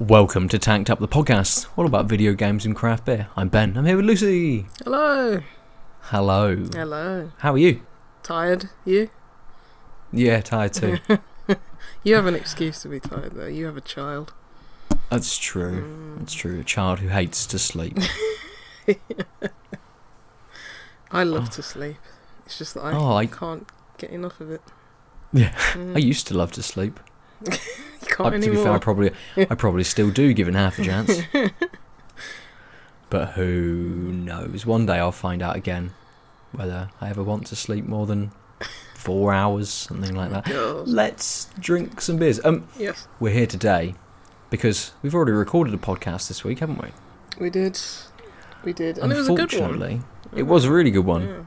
Welcome 0.00 0.48
to 0.48 0.58
Tanked 0.58 0.88
Up 0.90 0.98
the 0.98 1.06
podcast, 1.06 1.66
all 1.76 1.84
about 1.86 2.06
video 2.06 2.32
games 2.32 2.64
and 2.64 2.74
craft 2.74 3.04
beer. 3.04 3.28
I'm 3.36 3.48
Ben. 3.50 3.76
I'm 3.76 3.84
here 3.84 3.96
with 3.96 4.06
Lucy. 4.06 4.66
Hello. 4.82 5.42
Hello. 6.00 6.56
Hello. 6.72 7.30
How 7.38 7.52
are 7.52 7.58
you? 7.58 7.82
Tired? 8.22 8.70
You? 8.84 9.10
Yeah, 10.12 10.40
tired 10.40 10.72
too. 10.74 10.98
You 12.02 12.14
have 12.14 12.26
an 12.26 12.34
excuse 12.34 12.80
to 12.82 12.88
be 12.88 13.00
tired 13.00 13.32
though. 13.34 13.46
You 13.46 13.64
have 13.66 13.76
a 13.76 13.80
child. 13.82 14.32
That's 15.10 15.36
true. 15.38 15.82
Mm. 15.82 16.18
That's 16.20 16.32
true. 16.34 16.60
A 16.60 16.64
child 16.64 16.98
who 17.00 17.08
hates 17.08 17.44
to 17.46 17.58
sleep. 17.58 17.98
I 21.10 21.24
love 21.24 21.50
to 21.50 21.62
sleep. 21.62 21.96
It's 22.46 22.56
just 22.58 22.74
that 22.74 22.84
I 22.84 22.92
Oh, 22.92 23.14
I- 23.16 23.26
can't 23.26 23.66
get 23.98 24.10
enough 24.10 24.40
of 24.40 24.50
it. 24.50 24.62
Yeah. 25.32 25.52
Mm. 25.72 25.96
I 25.96 25.98
used 26.00 26.26
to 26.28 26.34
love 26.34 26.52
to 26.52 26.62
sleep. 26.62 27.00
I, 28.18 28.30
to 28.30 28.50
be 28.50 28.56
fair, 28.56 28.72
I 28.72 28.78
probably, 28.78 29.10
I 29.36 29.44
probably 29.54 29.84
still 29.84 30.10
do, 30.10 30.32
given 30.32 30.54
half 30.54 30.78
a 30.78 30.84
chance. 30.84 31.20
but 33.08 33.30
who 33.32 34.12
knows? 34.12 34.64
One 34.66 34.86
day 34.86 34.98
I'll 34.98 35.12
find 35.12 35.42
out 35.42 35.56
again 35.56 35.92
whether 36.52 36.90
I 37.00 37.10
ever 37.10 37.22
want 37.22 37.46
to 37.48 37.56
sleep 37.56 37.86
more 37.86 38.06
than 38.06 38.32
four 38.94 39.32
hours, 39.32 39.70
something 39.70 40.14
like 40.14 40.30
that. 40.30 40.46
Let's 40.86 41.48
drink 41.58 42.00
some 42.00 42.16
beers. 42.18 42.44
Um, 42.44 42.66
Yes, 42.78 43.08
we're 43.18 43.32
here 43.32 43.46
today 43.46 43.94
because 44.50 44.92
we've 45.02 45.14
already 45.14 45.32
recorded 45.32 45.72
a 45.74 45.78
podcast 45.78 46.28
this 46.28 46.44
week, 46.44 46.58
haven't 46.58 46.82
we? 46.82 46.88
we 47.38 47.50
did. 47.50 47.80
We 48.64 48.72
did, 48.74 48.98
and 48.98 49.10
it 49.12 49.16
was 49.16 49.28
a 49.28 49.34
good 49.34 49.52
one. 49.54 49.62
Unfortunately, 49.62 50.00
it 50.36 50.42
was 50.42 50.64
a 50.66 50.72
really 50.72 50.90
good 50.90 51.06
one. 51.06 51.26
Yeah. 51.28 51.42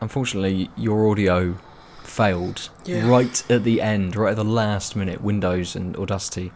Unfortunately, 0.00 0.70
your 0.76 1.10
audio 1.10 1.56
failed 2.06 2.70
Yeah. 2.84 3.06
right 3.08 3.42
at 3.50 3.64
the 3.64 3.80
end, 3.80 4.16
right 4.16 4.30
at 4.30 4.36
the 4.36 4.44
last 4.44 4.96
minute. 4.96 5.20
Windows 5.20 5.74
and 5.76 5.96
Audacity 5.96 6.52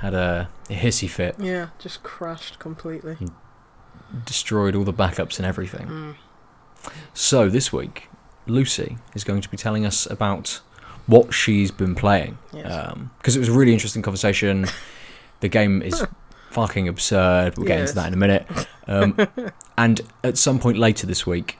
had 0.00 0.14
a, 0.14 0.48
a 0.70 0.74
hissy 0.74 1.08
fit, 1.08 1.36
Yeah, 1.38 1.68
just 1.78 2.02
crashed 2.02 2.58
completely. 2.58 3.16
destroyed 4.26 4.74
all 4.74 4.84
the 4.84 4.92
backups 4.92 5.38
and 5.38 5.46
everything. 5.46 5.86
Mm. 5.86 6.14
So 7.14 7.48
this 7.48 7.72
week, 7.72 8.08
Lucy 8.46 8.98
is 9.14 9.24
going 9.24 9.40
to 9.40 9.48
be 9.48 9.56
telling 9.56 9.86
us 9.86 10.06
about 10.10 10.60
what 11.06 11.32
she's 11.34 11.70
been 11.70 11.94
playing. 11.94 12.38
Yes. 12.52 12.94
Because 13.18 13.36
it 13.36 13.38
was 13.38 13.48
a 13.48 13.52
really 13.52 13.72
interesting 13.72 14.02
conversation. 14.02 14.66
the 15.40 15.48
game 15.48 15.82
is 15.82 16.04
fucking 16.50 16.88
absurd. 16.88 17.56
We'll 17.56 17.66
get 17.66 17.78
Yes. 17.80 17.90
into 17.90 18.00
that 18.00 18.08
in 18.08 18.14
a 18.14 18.16
minute. 18.16 18.46
Um, 18.86 19.28
and 19.78 20.00
at 20.22 20.38
some 20.38 20.58
point 20.58 20.78
later 20.78 21.06
this 21.06 21.26
week, 21.26 21.58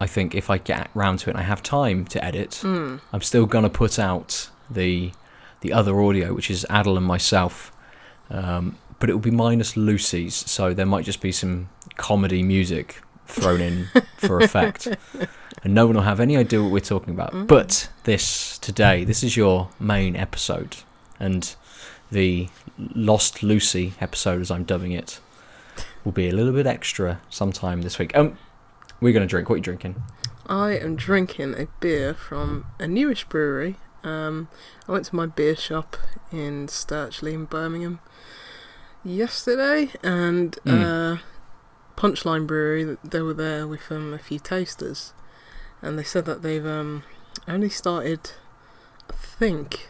I 0.00 0.06
think 0.06 0.34
if 0.34 0.50
I 0.50 0.58
get 0.58 0.90
round 0.94 1.20
to 1.20 1.30
it 1.30 1.34
and 1.34 1.40
I 1.40 1.44
have 1.44 1.62
time 1.62 2.04
to 2.06 2.22
edit, 2.24 2.60
Mm. 2.62 3.00
I'm 3.12 3.22
still 3.22 3.46
gonna 3.46 3.70
put 3.70 3.98
out 3.98 4.50
the 4.70 5.12
the 5.62 5.72
other 5.72 6.00
audio, 6.00 6.34
which 6.34 6.50
is 6.50 6.66
Adel 6.68 6.96
and 6.96 7.06
myself. 7.06 7.72
Um, 8.30 8.76
but 8.98 9.08
it 9.10 9.14
will 9.14 9.20
be 9.20 9.30
minus 9.30 9.76
Lucy's, 9.76 10.34
so 10.34 10.74
there 10.74 10.86
might 10.86 11.04
just 11.04 11.20
be 11.20 11.32
some 11.32 11.68
comedy 11.96 12.42
music 12.42 13.02
thrown 13.26 13.60
in 13.60 13.88
for 14.18 14.40
effect, 14.40 14.86
and 15.64 15.74
no 15.74 15.86
one 15.86 15.96
will 15.96 16.02
have 16.02 16.20
any 16.20 16.36
idea 16.36 16.62
what 16.62 16.70
we're 16.72 16.80
talking 16.80 17.14
about. 17.14 17.32
Mhm. 17.32 17.46
But 17.46 17.88
this 18.04 18.58
today, 18.58 19.04
this 19.04 19.22
is 19.22 19.36
your 19.36 19.68
main 19.80 20.14
episode, 20.16 20.76
and 21.18 21.54
the 22.10 22.48
Lost 22.78 23.42
Lucy 23.42 23.94
episode, 24.00 24.40
as 24.40 24.50
I'm 24.50 24.64
dubbing 24.64 24.92
it, 24.92 25.20
will 26.04 26.12
be 26.12 26.28
a 26.28 26.32
little 26.32 26.52
bit 26.52 26.66
extra 26.66 27.20
sometime 27.30 27.82
this 27.82 27.98
week. 27.98 28.16
Um, 28.16 28.38
we're 29.00 29.12
gonna 29.12 29.26
drink. 29.26 29.48
What 29.48 29.54
are 29.54 29.58
you 29.58 29.62
drinking? 29.62 30.02
I 30.46 30.72
am 30.78 30.96
drinking 30.96 31.54
a 31.54 31.66
beer 31.80 32.14
from 32.14 32.66
a 32.78 32.86
newish 32.86 33.24
brewery. 33.24 33.76
Um, 34.04 34.48
I 34.88 34.92
went 34.92 35.06
to 35.06 35.16
my 35.16 35.26
beer 35.26 35.56
shop 35.56 35.96
in 36.30 36.66
Stirchley 36.68 37.32
in 37.32 37.44
Birmingham 37.46 37.98
yesterday, 39.04 39.90
and 40.02 40.56
Mm. 40.64 41.16
uh, 41.16 41.18
Punchline 41.96 42.46
Brewery. 42.46 42.96
They 43.02 43.20
were 43.22 43.34
there 43.34 43.66
with 43.66 43.90
um, 43.90 44.12
a 44.12 44.18
few 44.18 44.38
tasters, 44.38 45.12
and 45.82 45.98
they 45.98 46.02
said 46.04 46.24
that 46.26 46.42
they've 46.42 46.66
um, 46.66 47.04
only 47.48 47.68
started. 47.70 48.32
I 49.10 49.14
think, 49.14 49.88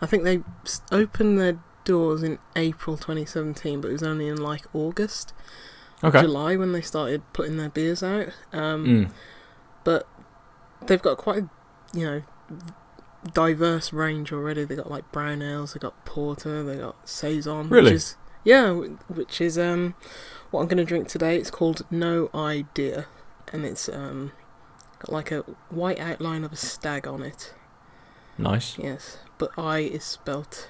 I 0.00 0.06
think 0.06 0.22
they 0.24 0.42
opened 0.92 1.38
their 1.38 1.58
doors 1.84 2.22
in 2.22 2.38
April 2.56 2.96
2017, 2.96 3.80
but 3.80 3.88
it 3.88 3.92
was 3.92 4.02
only 4.02 4.28
in 4.28 4.36
like 4.36 4.64
August, 4.74 5.32
Okay. 6.02 6.22
July 6.22 6.56
when 6.56 6.72
they 6.72 6.80
started 6.80 7.22
putting 7.32 7.56
their 7.56 7.68
beers 7.68 8.02
out. 8.02 8.28
Um, 8.52 8.86
Mm. 8.86 9.10
but 9.84 10.06
they've 10.86 11.02
got 11.02 11.18
quite 11.18 11.42
a 11.44 11.48
you 11.98 12.04
know 12.06 12.22
diverse 13.34 13.92
range 13.92 14.32
already 14.32 14.64
they 14.64 14.74
got 14.76 14.90
like 14.90 15.10
brown 15.12 15.42
ales 15.42 15.74
they 15.74 15.78
got 15.78 16.04
porter 16.06 16.62
they 16.62 16.76
got 16.76 16.96
saison 17.06 17.68
Really? 17.68 17.84
which 17.90 17.92
is 17.96 18.16
yeah 18.44 18.72
which 19.08 19.42
is 19.42 19.58
um 19.58 19.94
what 20.50 20.60
i'm 20.62 20.68
going 20.68 20.78
to 20.78 20.84
drink 20.86 21.06
today 21.08 21.36
it's 21.36 21.50
called 21.50 21.82
No 21.90 22.30
Eye 22.32 22.64
Dear 22.72 23.06
and 23.52 23.66
it's 23.66 23.90
um 23.90 24.32
got 25.00 25.12
like 25.12 25.30
a 25.30 25.40
white 25.68 26.00
outline 26.00 26.44
of 26.44 26.52
a 26.52 26.56
stag 26.56 27.06
on 27.06 27.22
it 27.22 27.52
Nice. 28.38 28.78
yes 28.78 29.18
but 29.36 29.50
i 29.58 29.80
is 29.80 30.04
spelt 30.04 30.68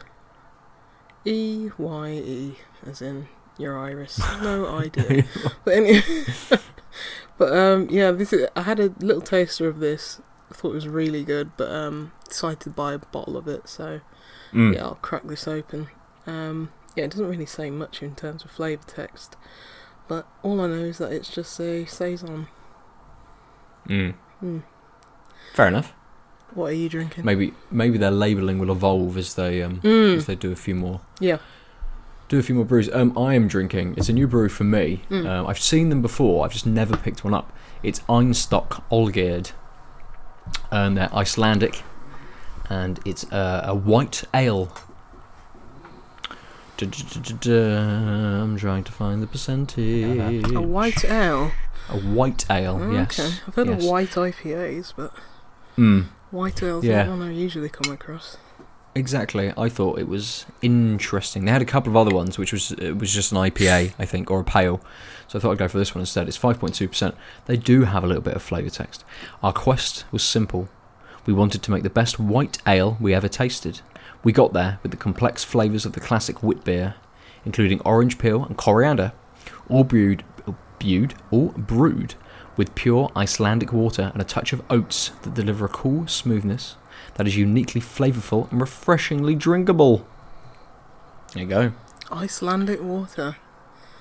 e 1.25 1.71
y 1.79 2.11
e 2.11 2.57
as 2.85 3.01
in 3.01 3.29
your 3.61 3.79
iris 3.79 4.19
no 4.43 4.67
idea 4.79 5.25
but 5.65 5.75
anyway, 5.75 6.03
but 7.39 7.57
um, 7.57 7.89
yeah, 7.91 8.11
this 8.11 8.33
is, 8.33 8.49
I 8.57 8.63
had 8.63 8.81
a 8.81 8.93
little 9.01 9.23
taster 9.23 9.69
of 9.69 9.79
this. 9.81 10.21
I 10.51 10.55
thought 10.55 10.71
it 10.73 10.75
was 10.75 10.89
really 10.89 11.23
good, 11.25 11.53
but 11.57 11.71
um, 11.71 12.13
decided 12.29 12.61
to 12.61 12.71
buy 12.71 12.93
a 12.95 12.99
bottle 12.99 13.37
of 13.37 13.47
it. 13.49 13.69
So 13.69 14.01
Mm. 14.53 14.75
yeah, 14.75 14.83
I'll 14.83 14.95
crack 14.97 15.23
this 15.25 15.47
open. 15.47 15.89
Um, 16.27 16.73
yeah, 16.97 17.05
it 17.05 17.13
doesn't 17.13 17.29
really 17.29 17.47
say 17.47 17.71
much 17.71 18.03
in 18.03 18.17
terms 18.17 18.45
of 18.45 18.51
flavour 18.51 18.83
text, 18.85 19.37
but 20.09 20.27
all 20.43 20.61
I 20.61 20.67
know 20.67 20.75
is 20.85 20.99
that 20.99 21.13
it's 21.13 21.31
just 21.31 21.61
a 21.61 21.87
saison. 21.87 22.49
Mm. 23.89 24.15
Hmm. 24.41 24.59
Fair 25.55 25.69
enough. 25.69 25.93
What 26.55 26.71
are 26.73 26.75
you 26.75 26.89
drinking? 26.89 27.25
Maybe 27.25 27.55
maybe 27.71 27.97
their 27.97 28.11
labelling 28.11 28.59
will 28.59 28.73
evolve 28.73 29.17
as 29.17 29.35
they 29.35 29.63
um, 29.63 29.81
Mm. 29.83 30.17
as 30.17 30.27
they 30.27 30.35
do 30.35 30.51
a 30.51 30.57
few 30.57 30.75
more 30.75 31.01
Yeah. 31.21 31.39
Do 32.31 32.39
a 32.39 32.43
few 32.43 32.55
more 32.55 32.65
brews. 32.65 32.89
Um, 32.93 33.17
I 33.19 33.35
am 33.35 33.49
drinking. 33.49 33.95
It's 33.97 34.09
a 34.09 34.13
new 34.13 34.29
brew 34.29 34.49
for 34.49 34.63
me. 34.65 35.03
Mm. 35.11 35.27
Um, 35.27 35.47
I've 35.49 35.59
seen 35.59 35.89
them 35.89 36.01
before. 36.01 36.45
I've 36.45 36.53
just 36.53 36.65
never 36.65 36.97
picked 36.97 37.25
one 37.25 37.35
up. 37.35 37.53
It's 37.83 37.99
Einstok 38.09 38.83
Olgerd, 38.91 39.51
and 40.71 40.97
they're 40.97 41.13
Icelandic, 41.13 41.83
and 42.69 43.01
it's 43.05 43.25
uh, 43.33 43.65
a 43.67 43.75
white 43.75 44.23
ale. 44.33 44.73
Du-du-du-du-du. 46.77 47.53
I'm 47.77 48.57
trying 48.57 48.85
to 48.85 48.93
find 48.93 49.21
the 49.23 49.27
percentage. 49.27 50.55
A 50.55 50.61
white 50.61 51.05
ale. 51.05 51.51
A 51.89 51.99
white 51.99 52.47
ale. 52.49 52.79
Oh, 52.81 52.91
yes. 52.93 53.19
Okay. 53.19 53.35
I've 53.49 53.55
heard 53.57 53.67
yes. 53.69 53.83
of 53.83 53.91
white 53.91 54.11
IPAs, 54.11 54.93
but 54.97 55.13
Mm. 55.77 56.07
white 56.31 56.63
ale's 56.63 56.85
Yeah. 56.85 57.05
not 57.05 57.19
one 57.19 57.29
I 57.29 57.33
usually 57.33 57.69
come 57.69 57.93
across. 57.93 58.37
Exactly. 58.95 59.53
I 59.57 59.69
thought 59.69 60.01
it 60.01 60.09
was 60.09 60.47
interesting. 60.63 61.45
They 61.45 61.53
had 61.53 61.63
a 61.63 61.67
couple 61.67 61.93
of 61.93 61.97
other 61.97 62.15
ones, 62.15 62.39
which 62.39 62.53
was 62.53 62.73
it 62.73 62.99
was 62.99 63.13
just 63.13 63.31
an 63.31 63.39
IPA, 63.39 63.95
I 63.99 64.05
think, 64.05 64.31
or 64.31 64.41
a 64.41 64.45
pale. 64.45 64.81
So 65.29 65.39
I 65.39 65.43
thought 65.43 65.53
I'd 65.53 65.59
go 65.59 65.69
for 65.69 65.79
this 65.79 65.95
one 65.95 66.01
instead. 66.01 66.27
It's 66.27 66.39
5.2%. 66.39 67.15
They 67.47 67.57
do 67.57 67.83
have 67.85 68.03
a 68.03 68.07
little 68.09 68.23
bit 68.23 68.35
of 68.35 68.43
flavour 68.43 68.71
text. 68.71 69.05
Our 69.45 69.53
quest 69.53 70.05
was 70.11 70.25
simple. 70.25 70.69
We 71.25 71.33
wanted 71.33 71.63
to 71.63 71.71
make 71.71 71.85
the 71.85 71.91
best 71.91 72.19
white 72.19 72.59
ale 72.67 72.97
we 73.01 73.15
ever 73.15 73.29
tasted. 73.29 73.81
We 74.25 74.33
got 74.33 74.53
there 74.55 74.81
with 74.83 74.91
the 74.91 74.97
complex 74.97 75.45
flavours 75.45 75.87
of 75.87 75.93
the 75.93 76.01
classic 76.01 76.43
wit 76.43 76.65
beer, 76.65 76.97
including 77.45 77.81
orange 77.83 78.19
peel 78.19 78.45
and 78.45 78.57
coriander, 78.57 79.13
all 79.69 79.85
brewed, 79.85 80.25
brewed, 80.81 81.15
all 81.31 81.51
brewed 81.51 82.15
with 82.57 82.75
pure 82.75 83.11
Icelandic 83.17 83.73
water 83.73 84.11
and 84.13 84.21
a 84.21 84.25
touch 84.25 84.53
of 84.53 84.63
oats 84.69 85.13
that 85.23 85.35
deliver 85.35 85.65
a 85.65 85.69
cool 85.69 86.09
smoothness 86.09 86.77
that 87.15 87.27
is 87.27 87.37
uniquely 87.37 87.81
flavourful 87.81 88.51
and 88.51 88.61
refreshingly 88.61 89.35
drinkable. 89.35 90.07
There 91.35 91.43
you 91.43 91.49
go. 91.49 91.73
Icelandic 92.11 92.83
water. 92.83 93.37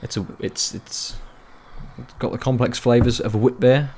It's 0.01 0.18
a 0.18 0.25
it's 0.39 0.74
it's 0.74 1.18
it's 1.98 2.13
got 2.19 2.31
the 2.31 2.38
complex 2.38 2.80
flavours 2.80 3.19
of 3.19 3.36
a 3.36 3.38
wit 3.38 3.60
beer. 3.60 3.92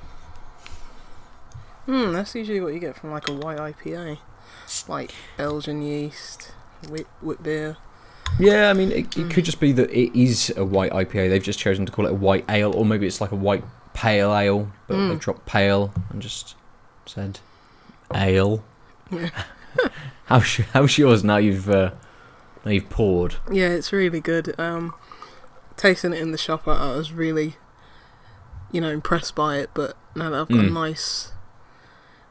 Hmm, 1.86 2.12
that's 2.12 2.36
usually 2.36 2.62
what 2.62 2.74
you 2.74 2.80
get 2.80 2.96
from 2.96 3.12
like 3.12 3.28
a 3.28 3.34
white 3.34 3.58
IPA. 3.58 4.18
Like 4.88 5.12
Belgian 5.38 5.82
yeast, 5.82 6.52
wheat, 6.90 7.08
wheat 7.22 7.42
beer. 7.44 7.78
Yeah, 8.40 8.70
I 8.70 8.74
mean 8.74 8.92
it, 8.92 9.18
it 9.18 9.30
could 9.30 9.44
just 9.46 9.60
be 9.60 9.72
that 9.74 9.90
it 9.92 10.18
is 10.18 10.54
a 10.56 10.64
white 10.64 10.92
IPA. 10.92 11.30
They've 11.30 11.44
just 11.44 11.60
chosen 11.60 11.86
to 11.86 11.92
call 11.92 12.06
it 12.06 12.12
a 12.12 12.16
white 12.16 12.46
ale, 12.50 12.74
or 12.76 12.86
maybe 12.86 13.08
it's 13.08 13.20
like 13.20 13.32
a 13.32 13.36
white 13.36 13.64
pale 13.94 14.34
ale, 14.36 14.72
but 14.88 14.96
Mm. 14.98 15.10
they 15.10 15.16
dropped 15.16 15.46
pale 15.46 15.94
and 16.10 16.22
just 16.22 16.56
said 17.06 17.40
ale. 18.14 18.64
how's 20.26 20.46
sh- 20.46 20.62
how's 20.74 20.98
yours 20.98 21.24
now? 21.24 21.38
You've 21.38 21.70
uh, 21.70 21.92
now 22.66 22.72
you've 22.72 22.90
poured. 22.90 23.36
Yeah, 23.52 23.70
it's 23.70 23.92
really 23.94 24.20
good. 24.22 24.58
Um, 24.60 24.94
tasting 25.78 26.14
it 26.14 26.20
in 26.22 26.32
the 26.32 26.38
shop, 26.38 26.68
I, 26.68 26.92
I 26.94 26.96
was 26.96 27.12
really, 27.12 27.56
you 28.72 28.82
know, 28.82 28.90
impressed 28.90 29.36
by 29.36 29.58
it. 29.58 29.70
But 29.74 29.96
now 30.16 30.30
that 30.30 30.42
I've 30.42 30.48
got 30.50 30.60
a 30.60 30.70
Mm. 30.70 30.74
nice 30.74 31.32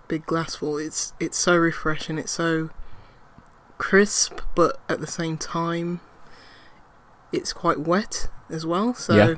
big 0.08 0.26
glassful, 0.26 0.78
it's 0.78 1.12
it's 1.20 1.38
so 1.38 1.56
refreshing. 1.56 2.18
It's 2.18 2.32
so 2.32 2.70
crisp, 3.78 4.40
but 4.54 4.78
at 4.88 5.00
the 5.00 5.06
same 5.06 5.36
time, 5.38 6.00
it's 7.32 7.52
quite 7.52 7.78
wet 7.80 8.28
as 8.50 8.66
well, 8.66 8.92
so 8.94 9.14
Yeah. 9.14 9.34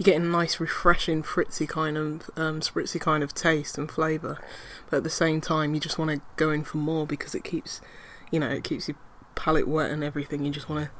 You're 0.00 0.14
getting 0.14 0.22
a 0.22 0.30
nice, 0.30 0.58
refreshing, 0.58 1.22
fritzy 1.22 1.66
kind 1.66 1.98
of 1.98 2.30
um, 2.34 2.60
spritzy 2.60 2.98
kind 2.98 3.22
of 3.22 3.34
taste 3.34 3.76
and 3.76 3.90
flavour. 3.90 4.38
But 4.88 4.96
at 4.98 5.02
the 5.04 5.10
same 5.10 5.42
time, 5.42 5.74
you 5.74 5.80
just 5.80 5.98
want 5.98 6.10
to 6.10 6.22
go 6.36 6.50
in 6.50 6.64
for 6.64 6.78
more 6.78 7.06
because 7.06 7.34
it 7.34 7.44
keeps, 7.44 7.82
you 8.30 8.40
know, 8.40 8.48
it 8.48 8.64
keeps 8.64 8.88
your 8.88 8.96
palate 9.34 9.68
wet 9.68 9.90
and 9.90 10.02
everything. 10.02 10.42
You 10.42 10.52
just 10.52 10.70
want 10.70 10.86
to 10.86 10.90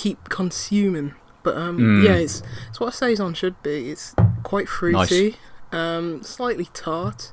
keep 0.00 0.28
consuming. 0.28 1.14
But 1.42 1.56
um, 1.56 1.78
Mm. 1.78 2.04
yeah, 2.04 2.12
it's 2.14 2.40
it's 2.70 2.78
what 2.78 2.90
a 2.90 2.96
saison 2.96 3.34
should 3.34 3.60
be. 3.64 3.90
It's 3.90 4.14
quite 4.44 4.68
fruity, 4.68 5.36
um, 5.72 6.22
slightly 6.22 6.68
tart. 6.72 7.32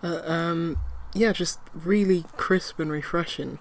But 0.00 0.28
um, 0.28 0.78
yeah, 1.14 1.32
just 1.32 1.58
really 1.74 2.24
crisp 2.36 2.78
and 2.78 2.90
refreshing, 2.92 3.58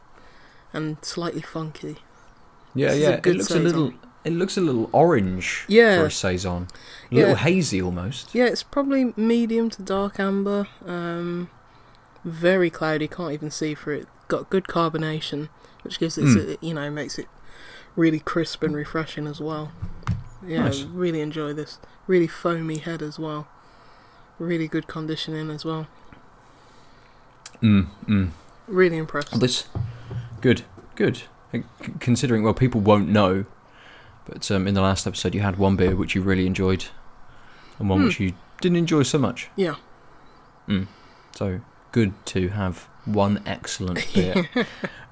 and 0.71 0.97
slightly 1.03 1.41
funky. 1.41 1.97
Yeah, 2.75 2.89
This 2.89 3.00
yeah. 3.01 3.09
It 3.09 3.25
looks 3.25 3.51
a 3.51 3.59
little. 3.59 3.94
It 4.25 4.31
looks 4.33 4.55
a 4.57 4.61
little 4.61 4.89
orange 4.93 5.65
Yeah. 5.67 5.99
for 5.99 6.05
a 6.05 6.11
saison. 6.11 6.67
A 7.11 7.15
little 7.15 7.29
Yeah. 7.31 7.35
hazy 7.37 7.81
almost. 7.81 8.33
Yeah, 8.33 8.45
it's 8.45 8.63
probably 8.63 9.13
medium 9.17 9.69
to 9.71 9.81
dark 9.81 10.19
amber. 10.19 10.67
Um, 10.85 11.49
very 12.23 12.69
cloudy, 12.69 13.07
can't 13.07 13.33
even 13.33 13.51
see 13.51 13.75
through 13.75 13.95
it. 13.99 14.07
Got 14.29 14.49
good 14.49 14.65
carbonation, 14.65 15.49
which 15.83 15.99
gives 15.99 16.17
it, 16.17 16.23
Mm. 16.23 16.57
you 16.61 16.73
know, 16.73 16.89
makes 16.89 17.19
it 17.19 17.27
really 17.97 18.19
crisp 18.19 18.63
and 18.63 18.73
refreshing 18.75 19.27
as 19.27 19.41
well. 19.41 19.71
Yeah, 20.45 20.63
Nice. 20.63 20.83
really 20.83 21.19
enjoy 21.21 21.51
this. 21.53 21.77
Really 22.07 22.27
foamy 22.27 22.77
head 22.77 23.01
as 23.01 23.19
well. 23.19 23.47
Really 24.39 24.67
good 24.67 24.87
conditioning 24.87 25.49
as 25.51 25.63
well. 25.65 25.87
Mm, 27.61 27.87
mm. 28.07 28.29
Really 28.67 28.97
impressed. 28.97 29.39
This, 29.39 29.65
good, 30.41 30.63
good. 30.95 31.23
Considering, 31.99 32.43
well, 32.43 32.53
people 32.53 32.81
won't 32.81 33.07
know, 33.09 33.45
but 34.25 34.49
um, 34.51 34.67
in 34.67 34.73
the 34.73 34.81
last 34.81 35.05
episode 35.07 35.33
you 35.35 35.41
had 35.41 35.57
one 35.57 35.75
beer 35.75 35.95
which 35.95 36.15
you 36.15 36.21
really 36.21 36.45
enjoyed, 36.47 36.85
and 37.79 37.89
one 37.89 37.99
Hmm. 37.99 38.05
which 38.05 38.19
you 38.19 38.33
didn't 38.61 38.77
enjoy 38.77 39.03
so 39.03 39.17
much. 39.17 39.49
Yeah. 39.55 39.75
Mm. 40.67 40.87
So 41.35 41.61
good 41.91 42.13
to 42.27 42.49
have 42.49 42.87
one 43.05 43.41
excellent 43.45 44.07
beer. 44.13 44.47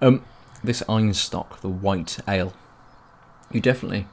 um, 0.02 0.24
this 0.64 0.82
Einstok, 0.88 1.60
the 1.62 1.68
white 1.70 2.20
ale, 2.28 2.54
you 3.52 3.60
definitely, 3.60 4.08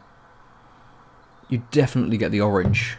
you 1.49 1.63
definitely 1.71 2.17
get 2.19 2.31
the 2.33 2.41
orange 2.41 2.97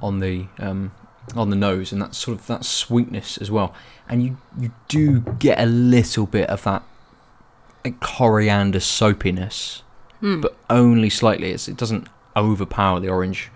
on 0.00 0.20
the 0.20 0.46
um, 0.58 0.92
on 1.36 1.50
the 1.50 1.56
nose, 1.56 1.92
and 1.92 2.00
that 2.00 2.14
sort 2.14 2.38
of 2.38 2.46
that 2.46 2.64
sweetness 2.64 3.38
as 3.38 3.50
well. 3.50 3.74
And 4.08 4.22
you 4.22 4.36
you 4.58 4.72
do 4.88 5.20
get 5.38 5.58
a 5.60 5.66
little 5.66 6.26
bit 6.26 6.48
of 6.48 6.62
that 6.64 6.82
like, 7.84 7.98
coriander 8.00 8.78
soapiness, 8.80 9.82
Hmm. 10.20 10.40
but 10.40 10.56
only 10.68 11.08
slightly. 11.10 11.50
It's, 11.50 11.66
it 11.68 11.76
doesn't 11.76 12.08
overpower 12.36 13.00
the 13.00 13.08
orange 13.08 13.50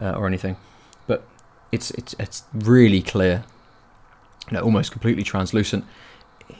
uh, 0.00 0.12
or 0.12 0.26
anything, 0.26 0.56
but 1.06 1.24
it's 1.72 1.90
it's 1.92 2.14
it's 2.18 2.42
really 2.52 3.00
clear, 3.02 3.44
you 4.50 4.54
know, 4.56 4.62
almost 4.62 4.92
completely 4.92 5.22
translucent. 5.22 5.84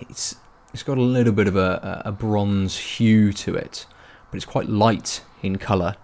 It's 0.00 0.36
it's 0.72 0.82
got 0.82 0.96
a 0.98 1.02
little 1.02 1.32
bit 1.32 1.46
of 1.46 1.56
a, 1.56 2.02
a 2.04 2.08
a 2.08 2.12
bronze 2.12 2.76
hue 2.78 3.32
to 3.34 3.54
it, 3.54 3.86
but 4.30 4.36
it's 4.36 4.46
quite 4.46 4.68
light 4.68 5.22
in 5.42 5.58
colour. 5.58 5.94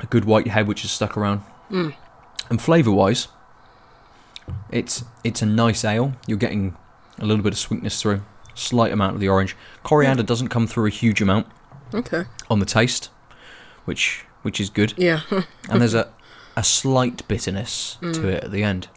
A 0.00 0.06
good 0.06 0.24
white 0.24 0.46
head 0.48 0.68
which 0.68 0.84
is 0.84 0.90
stuck 0.90 1.16
around, 1.16 1.42
Mm. 1.70 1.94
and 2.50 2.62
flavour 2.62 2.90
wise, 2.92 3.28
it's 4.70 5.04
it's 5.24 5.42
a 5.42 5.46
nice 5.46 5.84
ale. 5.84 6.12
You're 6.26 6.38
getting 6.38 6.76
a 7.18 7.26
little 7.26 7.42
bit 7.42 7.52
of 7.52 7.58
sweetness 7.58 8.00
through, 8.00 8.22
slight 8.58 8.92
amount 8.92 9.14
of 9.14 9.20
the 9.20 9.28
orange. 9.28 9.56
Coriander 9.82 10.22
doesn't 10.22 10.48
come 10.48 10.66
through 10.66 10.86
a 10.86 10.90
huge 10.90 11.20
amount 11.22 11.46
Okay. 11.94 12.24
on 12.50 12.58
the 12.58 12.66
taste, 12.66 13.10
which 13.84 14.24
which 14.42 14.60
is 14.60 14.70
good. 14.70 14.94
Yeah. 14.96 15.20
And 15.70 15.80
there's 15.80 15.94
a, 15.94 16.12
a 16.56 16.62
slight 16.64 17.26
bitterness 17.28 17.96
to 18.00 18.06
Mm. 18.06 18.24
it 18.24 18.44
at 18.44 18.50
the 18.52 18.62
end, 18.62 18.88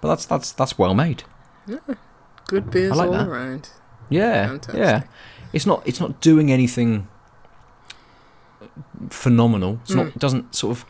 but 0.00 0.08
that's 0.08 0.26
that's 0.26 0.52
that's 0.52 0.78
well 0.78 0.94
made. 0.94 1.24
Yeah. 1.66 1.78
good 2.48 2.70
beers 2.70 2.92
I 2.92 2.96
like 2.96 3.06
all 3.08 3.12
that. 3.14 3.28
around. 3.28 3.70
Yeah, 4.10 4.48
Fantastic. 4.48 4.76
yeah. 4.82 5.02
It's 5.52 5.66
not 5.66 5.82
it's 5.86 6.00
not 6.00 6.20
doing 6.20 6.50
anything 6.52 7.08
phenomenal. 9.10 9.80
It's 9.82 9.94
not 9.94 10.06
Mm. 10.06 10.16
it 10.16 10.18
doesn't 10.18 10.54
sort 10.54 10.76
of 10.78 10.84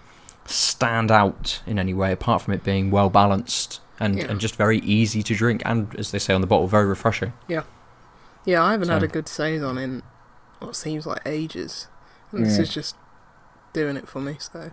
stand 0.47 1.11
out 1.11 1.61
in 1.67 1.79
any 1.79 1.95
way 1.95 2.13
apart 2.13 2.43
from 2.43 2.55
it 2.55 2.63
being 2.65 2.91
well 2.91 3.09
balanced 3.09 3.81
and, 3.99 4.17
Yeah. 4.17 4.27
and 4.27 4.39
just 4.41 4.57
very 4.57 4.79
easy 4.81 5.23
to 5.23 5.35
drink 5.35 5.63
and 5.65 5.95
as 5.99 6.11
they 6.11 6.19
say 6.19 6.35
on 6.35 6.41
the 6.41 6.47
bottle 6.47 6.67
very 6.67 6.87
refreshing. 6.87 7.33
Yeah, 7.49 7.63
I 8.47 8.73
haven't 8.73 8.89
had 8.89 9.03
a 9.03 9.09
good 9.09 9.29
saison 9.29 9.79
in 9.79 10.03
what 10.61 10.77
seems 10.77 11.07
like 11.07 11.21
ages. 11.27 11.89
And 12.33 12.45
This 12.45 12.59
is 12.59 12.73
just 12.73 12.97
doing 13.73 13.97
it 13.97 14.09
for 14.09 14.21
me, 14.21 14.37
so 14.39 14.73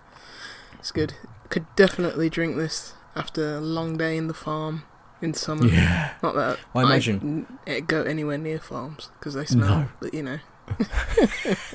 it's 0.79 0.91
good. 0.91 1.13
Could 1.49 1.65
definitely 1.75 2.29
drink 2.29 2.55
this 2.55 2.93
after 3.15 3.57
a 3.57 3.61
long 3.61 3.97
day 3.97 4.17
in 4.17 4.27
the 4.27 4.33
farm 4.33 4.83
in 5.21 5.33
summer. 5.33 5.67
Yeah. 5.67 6.13
Not 6.23 6.35
that 6.35 6.59
I 6.73 6.81
imagine- 6.83 7.47
I 7.67 7.69
n- 7.71 7.77
eh, 7.77 7.79
go 7.81 8.03
anywhere 8.03 8.37
near 8.37 8.59
farms 8.59 9.09
because 9.19 9.33
they 9.35 9.45
smell, 9.45 9.79
No. 9.81 9.87
but 9.99 10.13
you 10.13 10.23
know. 10.23 10.39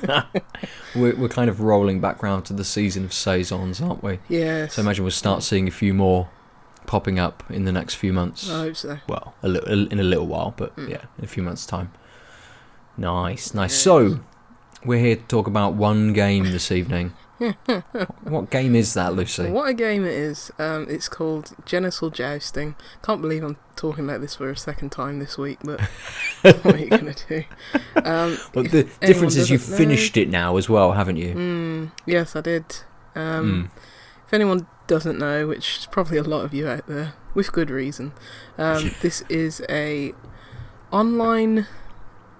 We're, 0.95 1.15
we're 1.15 1.29
kind 1.29 1.49
of 1.49 1.61
rolling 1.61 1.99
back 1.99 2.23
round 2.23 2.45
to 2.45 2.53
the 2.53 2.63
season 2.63 3.05
of 3.05 3.13
saisons, 3.13 3.81
aren't 3.81 4.01
we? 4.03 4.19
Yeah. 4.29 4.67
So 4.67 4.81
imagine 4.81 5.03
we'll 5.03 5.11
start 5.11 5.43
seeing 5.43 5.67
a 5.67 5.71
few 5.71 5.93
more 5.93 6.29
popping 6.87 7.19
up 7.19 7.43
in 7.51 7.65
the 7.65 7.71
next 7.71 7.93
few 7.95 8.11
months. 8.13 8.49
I 8.49 8.59
hope 8.61 8.75
so. 8.75 8.97
Well, 9.07 9.35
a 9.43 9.47
little 9.47 9.87
in 9.91 9.99
a 9.99 10.03
little 10.03 10.25
while, 10.25 10.53
but 10.57 10.75
Mm. 10.75 10.89
yeah, 10.89 11.01
in 11.19 11.23
a 11.23 11.27
few 11.27 11.43
months' 11.43 11.65
time. 11.67 11.91
Nice, 12.97 13.53
nice. 13.53 13.75
So 13.75 14.21
we're 14.83 14.99
here 14.99 15.15
to 15.17 15.21
talk 15.23 15.45
about 15.47 15.75
one 15.75 16.13
game 16.13 16.45
this 16.45 16.71
evening. 16.71 17.13
what 18.23 18.49
game 18.49 18.75
is 18.75 18.95
that, 18.95 19.13
Lucy? 19.13 19.51
What 19.51 19.69
a 19.69 19.73
game 19.75 20.03
it 20.05 20.13
is. 20.13 20.51
Um, 20.57 20.87
it's 20.89 21.07
called 21.07 21.53
Genital 21.65 22.09
Jousting. 22.09 22.75
Can't 23.03 23.21
believe 23.21 23.43
I'm 23.43 23.57
talking 23.75 24.05
about 24.05 24.21
this 24.21 24.35
for 24.35 24.49
a 24.49 24.57
second 24.57 24.91
time 24.91 25.19
this 25.19 25.37
week, 25.37 25.59
but 25.63 25.79
what 26.41 26.65
are 26.73 26.77
you 26.77 26.89
going 26.89 27.13
to 27.13 27.27
do? 27.27 27.43
Um, 28.03 28.37
Well, 28.55 28.63
the 28.65 28.87
difference 29.01 29.35
is 29.35 29.51
you've 29.51 29.69
know- 29.69 29.77
finished 29.77 30.17
it 30.17 30.29
now 30.29 30.57
as 30.57 30.67
well, 30.67 30.93
haven't 30.93 31.17
you? 31.17 31.35
Mm, 31.35 31.91
yes, 32.07 32.35
I 32.35 32.41
did. 32.41 32.65
Um, 33.15 33.69
Mm. 33.75 33.81
If 34.25 34.33
anyone 34.33 34.67
doesn't 34.87 35.19
know, 35.19 35.47
which 35.47 35.79
is 35.79 35.85
probably 35.85 36.17
a 36.17 36.23
lot 36.23 36.45
of 36.45 36.53
you 36.53 36.67
out 36.67 36.87
there, 36.87 37.13
with 37.33 37.51
good 37.51 37.69
reason, 37.69 38.13
um, 38.57 38.91
this 39.01 39.21
is 39.29 39.61
a 39.69 40.13
online 40.91 41.67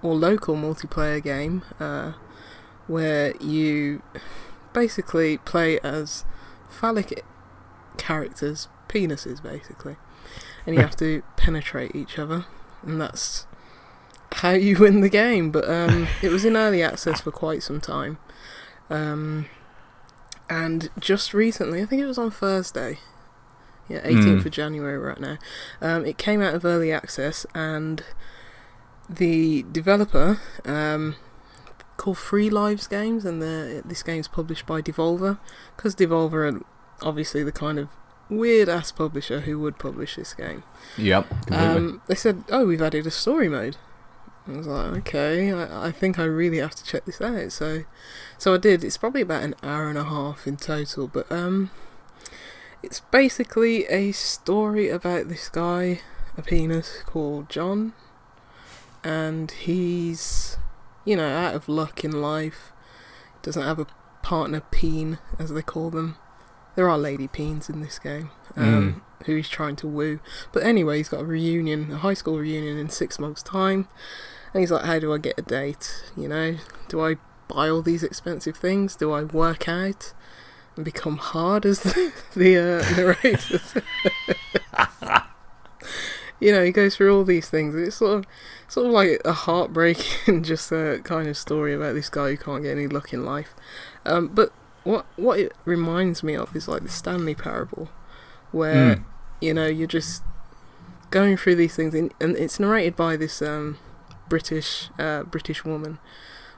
or 0.02 0.14
local 0.14 0.56
multiplayer 0.56 1.22
game 1.22 1.62
uh, 1.78 2.12
where 2.86 3.36
you 3.36 4.02
basically 4.72 5.38
play 5.38 5.78
as 5.80 6.24
phallic 6.68 7.24
characters, 7.96 8.68
penises 8.88 9.42
basically, 9.42 9.96
and 10.66 10.74
you 10.74 10.82
have 10.88 10.96
to 10.96 11.22
penetrate 11.36 11.94
each 11.94 12.18
other, 12.18 12.46
and 12.82 13.00
that's 13.00 13.46
how 14.32 14.50
you 14.50 14.78
win 14.78 15.00
the 15.00 15.08
game. 15.08 15.50
But 15.50 15.68
um, 15.68 16.08
it 16.22 16.30
was 16.30 16.44
in 16.44 16.56
early 16.56 16.82
access 16.82 17.20
for 17.20 17.30
quite 17.30 17.62
some 17.62 17.80
time. 17.80 18.18
Um, 18.90 19.46
and 20.48 20.88
just 20.98 21.34
recently, 21.34 21.82
I 21.82 21.86
think 21.86 22.02
it 22.02 22.06
was 22.06 22.18
on 22.18 22.30
Thursday, 22.30 22.98
yeah, 23.88 24.00
18th 24.04 24.42
Mm. 24.42 24.46
of 24.46 24.50
January 24.52 24.98
right 24.98 25.20
now, 25.20 25.38
um, 25.80 26.04
it 26.06 26.18
came 26.18 26.40
out 26.42 26.54
of 26.54 26.64
early 26.64 26.92
access, 26.92 27.46
and 27.54 28.02
the 29.08 29.64
developer, 29.72 30.38
um, 30.64 31.16
called 31.96 32.18
Free 32.18 32.50
Lives 32.50 32.86
Games, 32.86 33.24
and 33.24 33.40
the, 33.42 33.82
this 33.84 34.02
game's 34.02 34.28
published 34.28 34.66
by 34.66 34.80
Devolver, 34.82 35.38
because 35.76 35.94
Devolver 35.96 36.52
are 36.52 36.60
obviously 37.02 37.42
the 37.42 37.52
kind 37.52 37.78
of 37.78 37.88
weird 38.30 38.68
ass 38.68 38.92
publisher 38.92 39.40
who 39.40 39.58
would 39.58 39.78
publish 39.78 40.16
this 40.16 40.34
game. 40.34 40.62
Yep. 40.98 41.50
Um, 41.50 42.02
they 42.08 42.14
said, 42.14 42.44
"Oh, 42.50 42.66
we've 42.66 42.82
added 42.82 43.06
a 43.06 43.10
story 43.10 43.48
mode." 43.48 43.76
I 44.48 44.56
was 44.56 44.66
like, 44.66 44.96
"Okay, 44.98 45.52
I, 45.52 45.88
I 45.88 45.92
think 45.92 46.18
I 46.18 46.24
really 46.24 46.58
have 46.58 46.74
to 46.74 46.84
check 46.84 47.04
this 47.04 47.20
out." 47.20 47.52
So, 47.52 47.84
so 48.38 48.54
I 48.54 48.56
did. 48.56 48.82
It's 48.82 48.96
probably 48.96 49.20
about 49.20 49.42
an 49.42 49.54
hour 49.62 49.88
and 49.88 49.98
a 49.98 50.04
half 50.04 50.46
in 50.46 50.56
total, 50.56 51.06
but 51.06 51.30
um, 51.30 51.70
it's 52.82 53.00
basically 53.00 53.84
a 53.86 54.12
story 54.12 54.88
about 54.88 55.28
this 55.28 55.48
guy, 55.48 56.00
a 56.36 56.42
penis 56.42 57.02
called 57.04 57.50
John, 57.50 57.92
and 59.04 59.50
he's, 59.50 60.56
you 61.04 61.16
know, 61.16 61.28
out 61.28 61.54
of 61.54 61.68
luck 61.68 62.02
in 62.02 62.22
life. 62.22 62.72
Doesn't 63.42 63.62
have 63.62 63.78
a 63.78 63.86
partner 64.22 64.62
peen, 64.70 65.18
as 65.38 65.50
they 65.50 65.62
call 65.62 65.90
them. 65.90 66.16
There 66.74 66.88
are 66.88 66.98
lady 66.98 67.28
peens 67.28 67.68
in 67.68 67.80
this 67.80 67.98
game. 67.98 68.30
Um, 68.56 69.02
Who 69.26 69.36
he's 69.36 69.48
trying 69.48 69.76
to 69.76 69.88
woo. 69.88 70.20
But 70.52 70.62
anyway, 70.62 70.98
he's 70.98 71.08
got 71.08 71.20
a 71.20 71.24
reunion, 71.24 71.92
a 71.92 71.98
high 71.98 72.14
school 72.14 72.38
reunion 72.38 72.78
in 72.78 72.88
six 72.88 73.18
months' 73.18 73.42
time. 73.42 73.88
And 74.54 74.60
he's 74.60 74.70
like, 74.70 74.84
How 74.84 74.98
do 74.98 75.12
I 75.12 75.18
get 75.18 75.38
a 75.38 75.42
date? 75.42 76.04
You 76.16 76.28
know, 76.28 76.56
do 76.88 77.00
I 77.04 77.16
buy 77.48 77.68
all 77.68 77.82
these 77.82 78.02
expensive 78.02 78.56
things? 78.56 78.96
Do 78.96 79.12
I 79.12 79.22
work 79.24 79.68
out 79.68 80.12
and 80.76 80.84
become 80.84 81.16
hard 81.18 81.66
as 81.66 81.80
the, 81.80 82.12
the 82.36 82.56
uh, 82.56 82.96
narrator? 82.96 83.60
you 86.40 86.52
know, 86.52 86.64
he 86.64 86.70
goes 86.70 86.96
through 86.96 87.16
all 87.16 87.24
these 87.24 87.48
things. 87.50 87.74
It's 87.74 87.96
sort 87.96 88.18
of, 88.18 88.26
sort 88.68 88.86
of 88.86 88.92
like 88.92 89.20
a 89.24 89.32
heartbreaking, 89.32 90.42
just 90.44 90.70
a 90.72 91.00
kind 91.04 91.28
of 91.28 91.36
story 91.36 91.74
about 91.74 91.94
this 91.94 92.08
guy 92.08 92.30
who 92.30 92.36
can't 92.36 92.62
get 92.62 92.72
any 92.72 92.86
luck 92.86 93.12
in 93.12 93.24
life. 93.24 93.54
Um, 94.06 94.28
but 94.28 94.52
what 94.84 95.04
what 95.16 95.38
it 95.38 95.52
reminds 95.64 96.22
me 96.22 96.34
of 96.34 96.54
is 96.56 96.68
like 96.68 96.82
the 96.82 96.88
Stanley 96.88 97.34
Parable, 97.34 97.88
where 98.52 98.96
Mm. 98.96 99.04
you 99.40 99.52
know 99.52 99.66
you're 99.66 99.86
just 99.88 100.22
going 101.10 101.36
through 101.36 101.56
these 101.56 101.74
things, 101.74 101.92
in, 101.94 102.12
and 102.20 102.36
it's 102.36 102.58
narrated 102.60 102.94
by 102.96 103.16
this 103.16 103.42
um, 103.42 103.76
British 104.28 104.90
uh, 104.98 105.22
British 105.24 105.64
woman, 105.64 105.98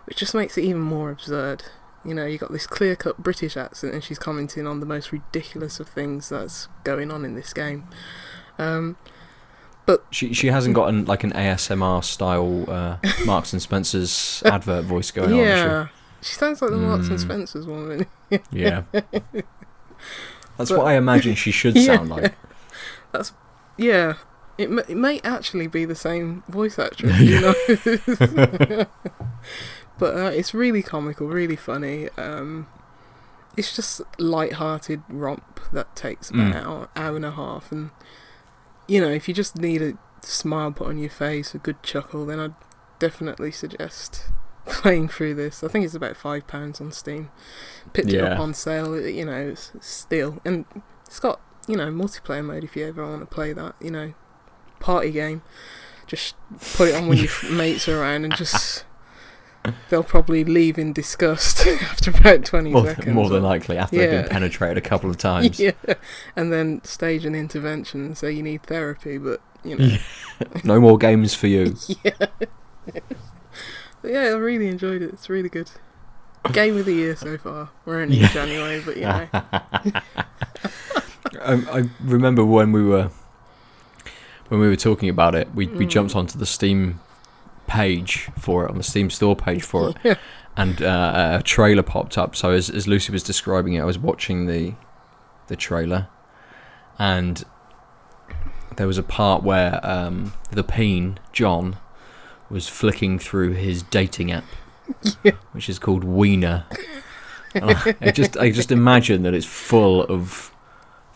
which 0.06 0.18
just 0.18 0.34
makes 0.34 0.56
it 0.58 0.64
even 0.64 0.80
more 0.80 1.10
absurd. 1.10 1.64
You 2.04 2.14
know, 2.14 2.24
you 2.24 2.38
got 2.38 2.50
this 2.52 2.66
clear 2.66 2.96
cut 2.96 3.18
British 3.22 3.56
accent, 3.56 3.92
and 3.94 4.02
she's 4.02 4.18
commenting 4.18 4.66
on 4.66 4.80
the 4.80 4.86
most 4.86 5.12
ridiculous 5.12 5.80
of 5.80 5.88
things 5.88 6.28
that's 6.30 6.68
going 6.84 7.10
on 7.10 7.24
in 7.24 7.34
this 7.34 7.52
game. 7.52 7.86
Um, 8.58 8.96
She 10.10 10.32
she 10.32 10.46
hasn't 10.48 10.74
got 10.74 10.88
an, 10.88 11.04
like 11.06 11.24
an 11.24 11.32
ASMR 11.32 12.02
style 12.04 12.64
uh, 12.70 12.96
Marks 13.26 13.52
and 13.52 13.60
Spencer's 13.60 14.42
advert 14.46 14.84
voice 14.84 15.10
going 15.10 15.32
on. 15.32 15.38
yeah, 15.38 15.88
she 16.22 16.34
sounds 16.34 16.62
like 16.62 16.70
the 16.70 16.76
Marks 16.78 17.08
and 17.08 17.18
Mm. 17.18 17.22
Spencers 17.22 17.66
woman. 17.66 18.06
Yeah. 18.52 18.82
That's 20.56 20.70
But- 20.70 20.78
what 20.78 20.86
I 20.86 20.94
imagine 20.94 21.34
she 21.34 21.50
should 21.50 21.74
Yeah. 21.76 21.96
sound 21.96 22.10
like. 22.10 22.34
That's 23.12 23.32
yeah, 23.76 24.14
it, 24.61 24.71
may, 24.71 24.83
it 24.88 24.97
may 24.97 25.21
actually 25.25 25.67
be 25.67 25.85
the 25.85 25.95
same 25.95 26.43
voice 26.49 26.79
actress, 26.79 27.19
you 27.31 27.40
know. 27.40 27.55
but 29.99 30.17
uh, 30.17 30.31
it's 30.35 30.55
really 30.55 30.83
comical, 30.83 31.26
really 31.29 31.57
funny. 31.57 32.09
Um, 32.17 32.67
it's 33.57 33.75
just 33.75 34.00
light-hearted 34.19 35.02
romp 35.09 35.61
that 35.73 35.95
takes 35.97 36.31
about 36.31 36.40
Mm. 36.40 36.50
an 36.50 36.57
hour, 36.67 36.88
hour 36.97 37.17
and 37.17 37.25
a 37.25 37.31
half, 37.33 37.73
and 37.73 37.90
you 38.87 39.00
know, 39.00 39.11
if 39.11 39.29
you 39.29 39.35
just 39.35 39.57
need 39.57 39.83
a 39.83 39.95
smile 40.23 40.73
put 40.73 40.88
on 40.88 40.99
your 40.99 41.11
face, 41.11 41.55
a 41.55 41.59
good 41.59 41.83
chuckle, 41.83 42.26
then 42.26 42.40
I'd 42.40 42.55
definitely 42.99 43.52
suggest 43.52 44.25
playing 44.67 45.09
through 45.09 45.35
this. 45.35 45.62
I 45.64 45.69
think 45.69 45.85
it's 45.85 45.95
about 45.95 46.17
five 46.17 46.47
pounds 46.47 46.81
on 46.81 46.90
Steam. 46.93 47.31
Picked 47.93 48.12
it 48.12 48.21
up 48.21 48.38
on 48.40 48.52
sale. 48.55 48.99
You 49.00 49.25
know, 49.26 49.37
it's 49.49 49.73
still 49.81 50.40
and 50.45 50.64
it's 51.07 51.21
got 51.21 51.40
you 51.69 51.76
know 51.76 51.87
multiplayer 51.88 52.45
mode 52.45 52.64
if 52.64 52.75
you 52.76 52.87
ever 52.87 53.07
want 53.07 53.21
to 53.21 53.26
play 53.26 53.52
that. 53.52 53.75
You 53.81 53.90
know, 53.93 54.14
party 54.80 55.10
game. 55.12 55.42
Just 56.06 56.34
put 56.76 56.88
it 56.88 56.94
on 56.96 57.06
when 57.06 57.18
your 57.18 57.28
mates 57.50 57.88
are 57.88 58.00
around 58.02 58.25
and 58.25 58.34
just. 58.34 58.84
They'll 59.90 60.02
probably 60.02 60.42
leave 60.42 60.78
in 60.78 60.94
disgust 60.94 61.66
after 61.82 62.10
about 62.10 62.46
20 62.46 62.70
More, 62.72 62.87
seconds. 62.87 63.14
more 63.14 63.28
than 63.28 63.42
likely, 63.42 63.76
after 63.76 63.94
they've 63.99 64.10
been 64.10 64.28
penetrated 64.28 64.78
a 64.78 64.80
couple 64.80 65.10
of 65.10 65.18
times. 65.18 65.60
yeah, 65.60 65.72
and 66.34 66.50
then 66.50 66.82
stage 66.82 67.26
an 67.26 67.34
intervention 67.34 68.00
and 68.06 68.16
say 68.16 68.32
you 68.32 68.42
need 68.42 68.62
therapy, 68.62 69.18
but 69.18 69.42
you 69.62 69.76
know, 69.76 69.96
No 70.64 70.80
more 70.80 70.96
games 70.96 71.34
for 71.34 71.46
you. 71.46 71.76
yeah. 72.02 72.12
But 74.00 74.10
yeah, 74.12 74.20
I 74.20 74.28
really 74.30 74.68
enjoyed 74.68 75.02
it. 75.02 75.10
It's 75.12 75.28
really 75.28 75.50
good. 75.50 75.70
Game 76.52 76.78
of 76.78 76.87
the 76.87 76.94
year 76.94 77.14
so 77.14 77.37
far. 77.37 77.68
We're 77.84 78.00
only 78.00 78.16
Yeah. 78.16 78.28
in 78.28 78.32
January, 78.32 78.80
but 78.80 78.96
you 78.96 79.02
know, 79.02 79.28
Um, 81.42 81.68
I 81.70 81.84
remember 82.02 82.44
when 82.46 82.72
we 82.72 82.82
were 82.82 83.10
when 84.50 84.61
we 84.61 84.69
were 84.69 84.76
talking 84.76 85.09
about 85.09 85.35
it, 85.35 85.49
we 85.54 85.66
we 85.66 85.87
Mm. 85.87 85.90
jumped 85.90 86.14
onto 86.14 86.38
the 86.38 86.47
Steam 86.47 87.00
page 87.66 88.28
for 88.38 88.66
it 88.66 88.71
on 88.71 88.76
the 88.76 88.83
Steam 88.85 89.09
store 89.11 89.35
page 89.37 89.62
for 89.62 89.95
it, 90.04 90.19
and 90.57 90.83
uh, 90.83 91.38
a 91.40 91.42
trailer 91.42 91.83
popped 91.83 92.19
up. 92.19 92.37
So 92.37 92.50
as 92.50 92.69
as 92.69 92.87
Lucy 92.87 93.11
was 93.12 93.23
describing 93.23 93.73
it, 93.75 93.80
I 93.80 93.85
was 93.85 93.99
watching 93.99 94.47
the 94.47 94.75
the 95.49 95.57
trailer, 95.57 96.09
and 96.99 97.42
there 98.76 98.87
was 98.87 98.99
a 98.99 99.02
part 99.02 99.42
where 99.42 99.80
um, 99.87 100.33
the 100.52 100.62
peen 100.64 101.19
John 101.33 101.76
was 102.49 102.69
flicking 102.69 103.19
through 103.19 103.52
his 103.52 103.83
dating 103.83 104.33
app, 104.33 104.45
Yeah. 105.25 105.33
which 105.52 105.69
is 105.69 105.78
called 105.78 106.04
Wiener. 106.04 106.64
I, 107.54 107.95
I 108.00 108.11
just 108.12 108.37
I 108.37 108.50
just 108.50 108.71
imagine 108.73 109.23
that 109.25 109.35
it's 109.35 109.47
full 109.47 110.02
of 110.04 110.50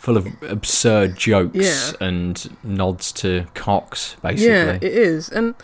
full 0.04 0.16
of 0.18 0.26
absurd 0.42 1.16
jokes 1.16 1.56
Yeah. 1.56 1.92
and 2.06 2.56
nods 2.62 3.11
to 3.12 3.46
cocks, 3.54 4.16
basically. 4.23 4.46
yeah, 4.52 4.73
it 4.75 4.84
is, 4.84 5.30
and 5.30 5.54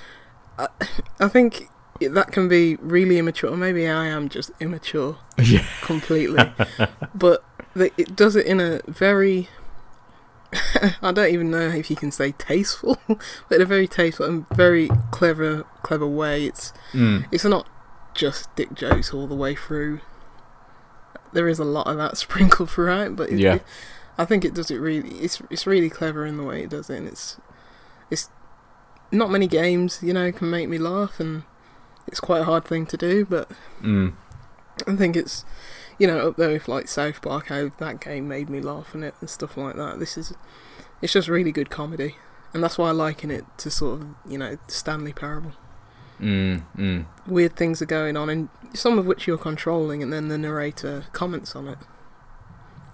I, 0.59 0.69
I 1.21 1.29
think 1.29 1.69
that 2.01 2.33
can 2.33 2.49
be 2.49 2.77
really 2.77 3.19
immature. 3.19 3.55
Maybe 3.57 3.87
I 3.87 4.07
am 4.07 4.31
just 4.31 4.51
immature 4.59 5.19
Yeah. 5.39 5.67
completely, 5.83 6.51
but 7.15 7.45
the, 7.75 7.93
it 7.99 8.17
does 8.17 8.35
it 8.37 8.47
in 8.47 8.61
a 8.61 8.81
very. 8.89 9.49
I 11.03 11.13
don't 11.13 11.33
even 11.33 11.51
know 11.51 11.69
if 11.69 11.91
you 11.91 11.97
can 11.97 12.11
say 12.11 12.33
tasteful, 12.33 12.99
but 13.09 13.57
in 13.57 13.63
a 13.63 13.67
very 13.67 13.87
tasteful 13.87 14.27
and 14.27 14.49
very 14.49 14.89
clever, 15.13 15.65
clever 15.83 16.07
way. 16.07 16.47
It's 16.47 16.73
Mm. 16.93 17.27
it's 17.31 17.45
not 17.45 17.69
just 18.15 18.53
dick 18.57 18.75
jokes 18.75 19.13
all 19.15 19.27
the 19.29 19.37
way 19.37 19.55
through. 19.55 20.01
There 21.33 21.47
is 21.49 21.61
a 21.61 21.65
lot 21.65 21.87
of 21.87 21.97
that 21.99 22.17
sprinkled 22.17 22.71
throughout, 22.71 23.15
but 23.15 23.31
it, 23.31 23.39
Yeah. 23.39 23.55
it- 23.57 23.63
I 24.21 24.25
think 24.25 24.45
it 24.45 24.55
does 24.55 24.71
it 24.71 24.77
really. 24.79 25.11
It's 25.19 25.41
it's 25.51 25.67
really 25.67 25.91
clever 25.91 26.27
in 26.27 26.37
the 26.37 26.43
way 26.45 26.63
it 26.63 26.71
does 26.71 26.91
it. 26.91 26.99
And 26.99 27.09
it's 27.09 27.39
it's 28.11 28.29
not 29.13 29.31
many 29.31 29.47
games, 29.47 30.01
you 30.03 30.13
know, 30.13 30.31
can 30.33 30.51
make 30.51 30.69
me 30.69 30.79
laugh, 30.79 31.19
and 31.21 31.43
it's 32.07 32.21
quite 32.21 32.43
a 32.43 32.45
hard 32.45 32.65
thing 32.65 32.87
to 32.87 32.97
do. 32.97 33.25
But 33.25 33.51
Mm. 33.83 34.15
I 34.87 34.97
think 34.97 35.17
it's 35.17 35.45
you 35.99 36.07
know 36.07 36.29
up 36.29 36.37
there 36.37 36.51
with 36.51 36.69
like 36.69 36.89
South 36.89 37.21
Park, 37.23 37.47
how 37.49 37.71
that 37.79 38.01
game 38.01 38.27
made 38.29 38.49
me 38.49 38.61
laugh 38.61 38.95
and 38.95 39.05
it 39.05 39.15
and 39.21 39.29
stuff 39.31 39.57
like 39.57 39.77
that. 39.77 39.99
This 39.99 40.17
is 40.17 40.33
it's 41.03 41.13
just 41.13 41.29
really 41.29 41.53
good 41.53 41.71
comedy, 41.71 42.17
and 42.55 42.63
that's 42.63 42.79
why 42.79 42.89
I 42.89 42.93
liken 42.93 43.31
it 43.31 43.45
to 43.59 43.71
sort 43.71 44.01
of 44.01 44.07
you 44.29 44.39
know 44.39 44.59
Stanley 44.69 45.13
Parable 45.13 45.53
Mm. 46.21 46.65
Mm. 46.77 47.07
weird 47.27 47.57
things 47.57 47.81
are 47.81 47.87
going 47.87 48.15
on, 48.17 48.29
and 48.29 48.49
some 48.75 48.99
of 48.99 49.07
which 49.07 49.27
you're 49.27 49.39
controlling, 49.39 50.03
and 50.03 50.13
then 50.13 50.29
the 50.29 50.37
narrator 50.37 51.07
comments 51.13 51.57
on 51.57 51.67
it. 51.67 51.79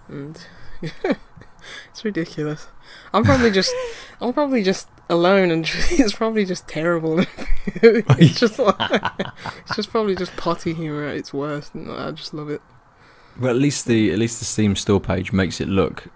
And 0.08 0.38
it's 1.90 2.04
ridiculous. 2.04 2.68
I'm 3.12 3.24
probably 3.24 3.50
just, 3.50 3.74
I'm 4.20 4.32
probably 4.32 4.62
just 4.62 4.88
alone, 5.08 5.50
and 5.50 5.64
it's 5.90 6.14
probably 6.14 6.44
just 6.44 6.68
terrible. 6.68 7.20
it's 7.66 8.38
just 8.40 8.58
like, 8.58 8.76
it's 9.66 9.76
just 9.76 9.90
probably 9.90 10.14
just 10.14 10.36
potty 10.36 10.74
humor 10.74 11.04
at 11.06 11.16
its 11.16 11.32
worst, 11.32 11.74
and 11.74 11.90
I 11.90 12.10
just 12.12 12.34
love 12.34 12.50
it. 12.50 12.60
Well, 13.40 13.50
at 13.50 13.56
least 13.60 13.86
the 13.86 14.12
at 14.12 14.18
least 14.18 14.38
the 14.38 14.44
Steam 14.46 14.76
store 14.76 15.00
page 15.00 15.32
makes 15.32 15.60
it 15.60 15.68
look 15.68 16.08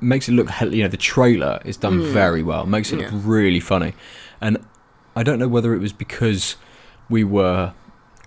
makes 0.00 0.28
it 0.28 0.32
look 0.32 0.48
you 0.60 0.82
know 0.82 0.88
the 0.88 0.96
trailer 0.96 1.60
is 1.64 1.76
done 1.76 2.00
Mm. 2.00 2.12
very 2.12 2.42
well 2.42 2.66
makes 2.66 2.92
it 2.92 2.98
Yeah. 3.00 3.10
look 3.12 3.22
really 3.24 3.60
funny 3.60 3.94
and 4.40 4.58
I 5.16 5.22
don't 5.22 5.38
know 5.38 5.46
whether 5.48 5.72
it 5.72 5.78
was 5.78 5.92
because 5.92 6.56
we 7.08 7.22
were 7.24 7.72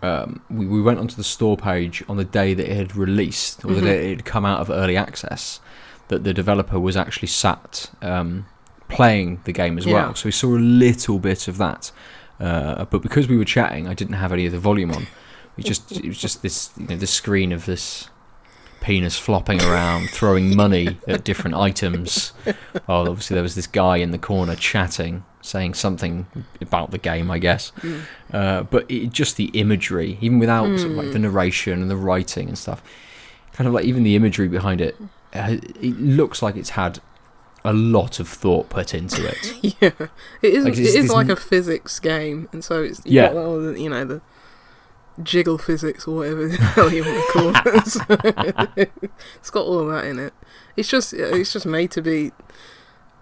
um, 0.02 0.42
we, 0.50 0.66
we 0.66 0.82
went 0.82 1.00
onto 1.00 1.16
the 1.16 1.24
store 1.24 1.58
page 1.58 2.04
on 2.10 2.18
the 2.18 2.24
day 2.26 2.54
that 2.54 2.70
it 2.70 2.76
had 2.76 2.96
released 2.96 3.64
or 3.64 3.70
Mhm. 3.70 3.82
that 3.82 3.98
it 4.04 4.10
had 4.10 4.26
come 4.26 4.46
out 4.46 4.60
of 4.60 4.70
early 4.70 4.98
access 4.98 5.60
that 6.08 6.24
the 6.24 6.34
developer 6.34 6.80
was 6.80 6.98
actually 6.98 7.28
sat 7.30 7.90
um, 8.02 8.46
playing 8.90 9.40
the 9.46 9.52
game 9.54 9.78
as 9.78 9.86
Yeah. 9.86 9.94
well 9.94 10.16
so 10.16 10.26
we 10.28 10.32
saw 10.32 10.50
a 10.56 10.60
little 10.60 11.20
bit 11.20 11.48
of 11.48 11.58
that 11.58 11.92
uh, 12.40 12.86
but 12.86 13.02
because 13.02 13.28
we 13.28 13.38
were 13.38 13.46
chatting 13.46 13.88
I 13.88 13.94
didn't 13.94 14.16
have 14.16 14.32
any 14.34 14.46
of 14.46 14.52
the 14.52 14.60
volume 14.60 14.92
on 14.92 15.08
we 15.56 15.64
just 15.64 15.92
it 15.92 16.08
was 16.08 16.18
just 16.18 16.42
this 16.42 16.72
you 16.78 16.88
know 16.88 16.96
the 16.98 17.08
screen 17.08 17.52
of 17.52 17.66
this 17.66 18.10
penis 18.82 19.18
flopping 19.20 19.62
around 19.62 20.10
throwing 20.10 20.56
money 20.56 20.98
at 21.08 21.24
different 21.24 21.56
items 21.56 22.34
obviously 22.90 23.36
there 23.36 23.44
was 23.44 23.54
this 23.54 23.68
guy 23.68 23.98
in 23.98 24.10
the 24.12 24.18
corner 24.18 24.56
chatting 24.56 25.24
saying 25.42 25.74
something 25.74 26.26
about 26.62 26.92
the 26.92 26.98
game 26.98 27.32
I 27.32 27.40
guess 27.40 27.72
Mm. 27.82 28.02
uh, 28.34 28.64
but 28.64 28.90
it, 28.90 29.12
just 29.12 29.38
the 29.38 29.46
imagery 29.54 30.18
even 30.22 30.40
without 30.40 30.68
sort 30.80 30.92
of 30.92 30.98
like 30.98 31.12
the 31.12 31.18
Mm. 31.20 31.22
narration 31.24 31.82
and 31.82 31.90
the 31.90 31.96
writing 31.98 32.48
and 32.48 32.58
stuff 32.58 32.82
kind 33.54 33.68
of 33.68 33.74
like 33.74 33.86
even 33.86 34.04
the 34.04 34.16
imagery 34.16 34.48
behind 34.48 34.82
it 34.82 34.96
uh, 35.34 35.58
it 35.82 35.98
looks 36.00 36.42
like 36.42 36.56
it's 36.56 36.72
had 36.72 37.00
a 37.64 37.74
lot 37.74 38.20
of 38.20 38.28
thought 38.28 38.70
put 38.70 38.94
into 38.94 39.26
it 39.28 39.54
yeah, 39.82 39.92
it 40.42 40.54
is. 40.54 40.66
Like, 40.66 40.78
it 40.78 40.82
it's 40.82 41.12
like 41.14 41.30
a 41.30 41.36
physics 41.36 42.00
game, 42.00 42.50
and 42.52 42.64
so 42.64 42.82
it's 42.84 43.00
you 43.06 43.14
Yeah. 43.22 43.34
got 43.34 43.38
all 43.46 43.60
the, 43.62 43.80
you 43.80 43.90
know 43.90 44.04
the 44.04 44.22
jiggle 45.22 45.58
physics 45.60 46.08
or 46.08 46.16
whatever 46.18 46.48
the 46.48 46.58
hell 46.58 46.92
you 46.92 47.04
want 47.04 47.18
to 47.18 47.32
call 47.34 47.52
it. 48.78 48.92
it's 49.36 49.50
got 49.52 49.66
all 49.66 49.80
of 49.80 49.88
that 49.94 50.06
in 50.06 50.18
it. 50.18 50.34
It's 50.76 50.88
just 50.90 51.14
it's 51.14 51.54
just 51.54 51.66
made 51.68 51.92
to 51.92 52.02
be 52.02 52.32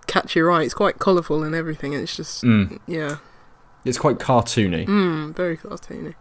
catch 0.10 0.36
your 0.36 0.52
eye. 0.52 0.64
It's 0.64 0.74
quite 0.74 1.00
colourful 1.00 1.44
and 1.44 1.56
everything. 1.56 1.94
And 1.94 2.04
it's 2.04 2.16
just 2.16 2.44
mm. 2.44 2.80
yeah, 2.88 3.18
it's 3.86 3.98
quite 3.98 4.18
cartoony 4.18 4.86
mm, 4.88 5.34
very 5.36 5.58
cartoony. 5.58 6.16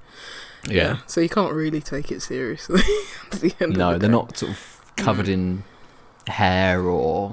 yeah, 0.69 0.99
so 1.07 1.21
you 1.21 1.29
can't 1.29 1.53
really 1.53 1.81
take 1.81 2.13
it 2.13 2.21
seriously. 2.23 2.83
at 3.33 3.41
the 3.41 3.55
end 3.61 3.73
of 3.73 3.79
no 3.79 3.93
the 3.95 3.99
they're 4.01 4.11
not 4.11 4.37
sort 4.37 4.53
of 4.53 4.81
covered 4.97 5.29
in 5.29 5.65
hair 6.27 6.83
or 6.83 7.33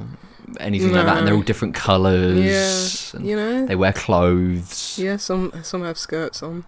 anything 0.59 0.93
like 0.93 1.05
that 1.05 1.17
and 1.17 1.27
they're 1.27 1.33
all 1.33 1.41
different 1.41 1.74
colours 1.75 3.12
Yeah, 3.13 3.17
and 3.19 3.27
you 3.27 3.35
know. 3.35 3.65
they 3.65 3.75
wear 3.75 3.91
clothes 3.91 4.97
Yeah, 4.97 5.17
some 5.17 5.51
some 5.63 5.83
have 5.83 5.97
skirts 5.97 6.41
on. 6.43 6.65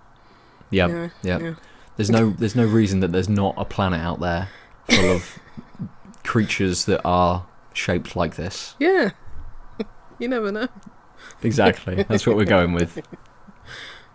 yeah 0.72 0.88
yeah, 0.88 1.10
yeah. 1.24 1.40
yeah. 1.40 1.54
There's 1.96 2.10
no 2.12 2.32
there's 2.32 2.56
no 2.56 2.66
reason 2.66 3.00
that 3.00 3.12
there's 3.12 3.30
not 3.30 3.56
a 3.58 3.66
planet 3.66 4.02
out 4.02 4.20
there 4.20 4.50
full 4.90 5.12
of 5.16 5.40
creatures 6.24 6.86
that 6.86 7.02
are 7.06 7.46
shaped 7.74 8.16
like 8.16 8.36
this. 8.36 8.76
Yeah. 8.80 9.12
You 10.20 10.28
never 10.28 10.52
know. 10.52 10.68
Exactly. 11.44 12.04
That's 12.04 12.26
what 12.28 12.36
we're 12.36 12.46
going 12.46 12.74
with. 12.74 13.02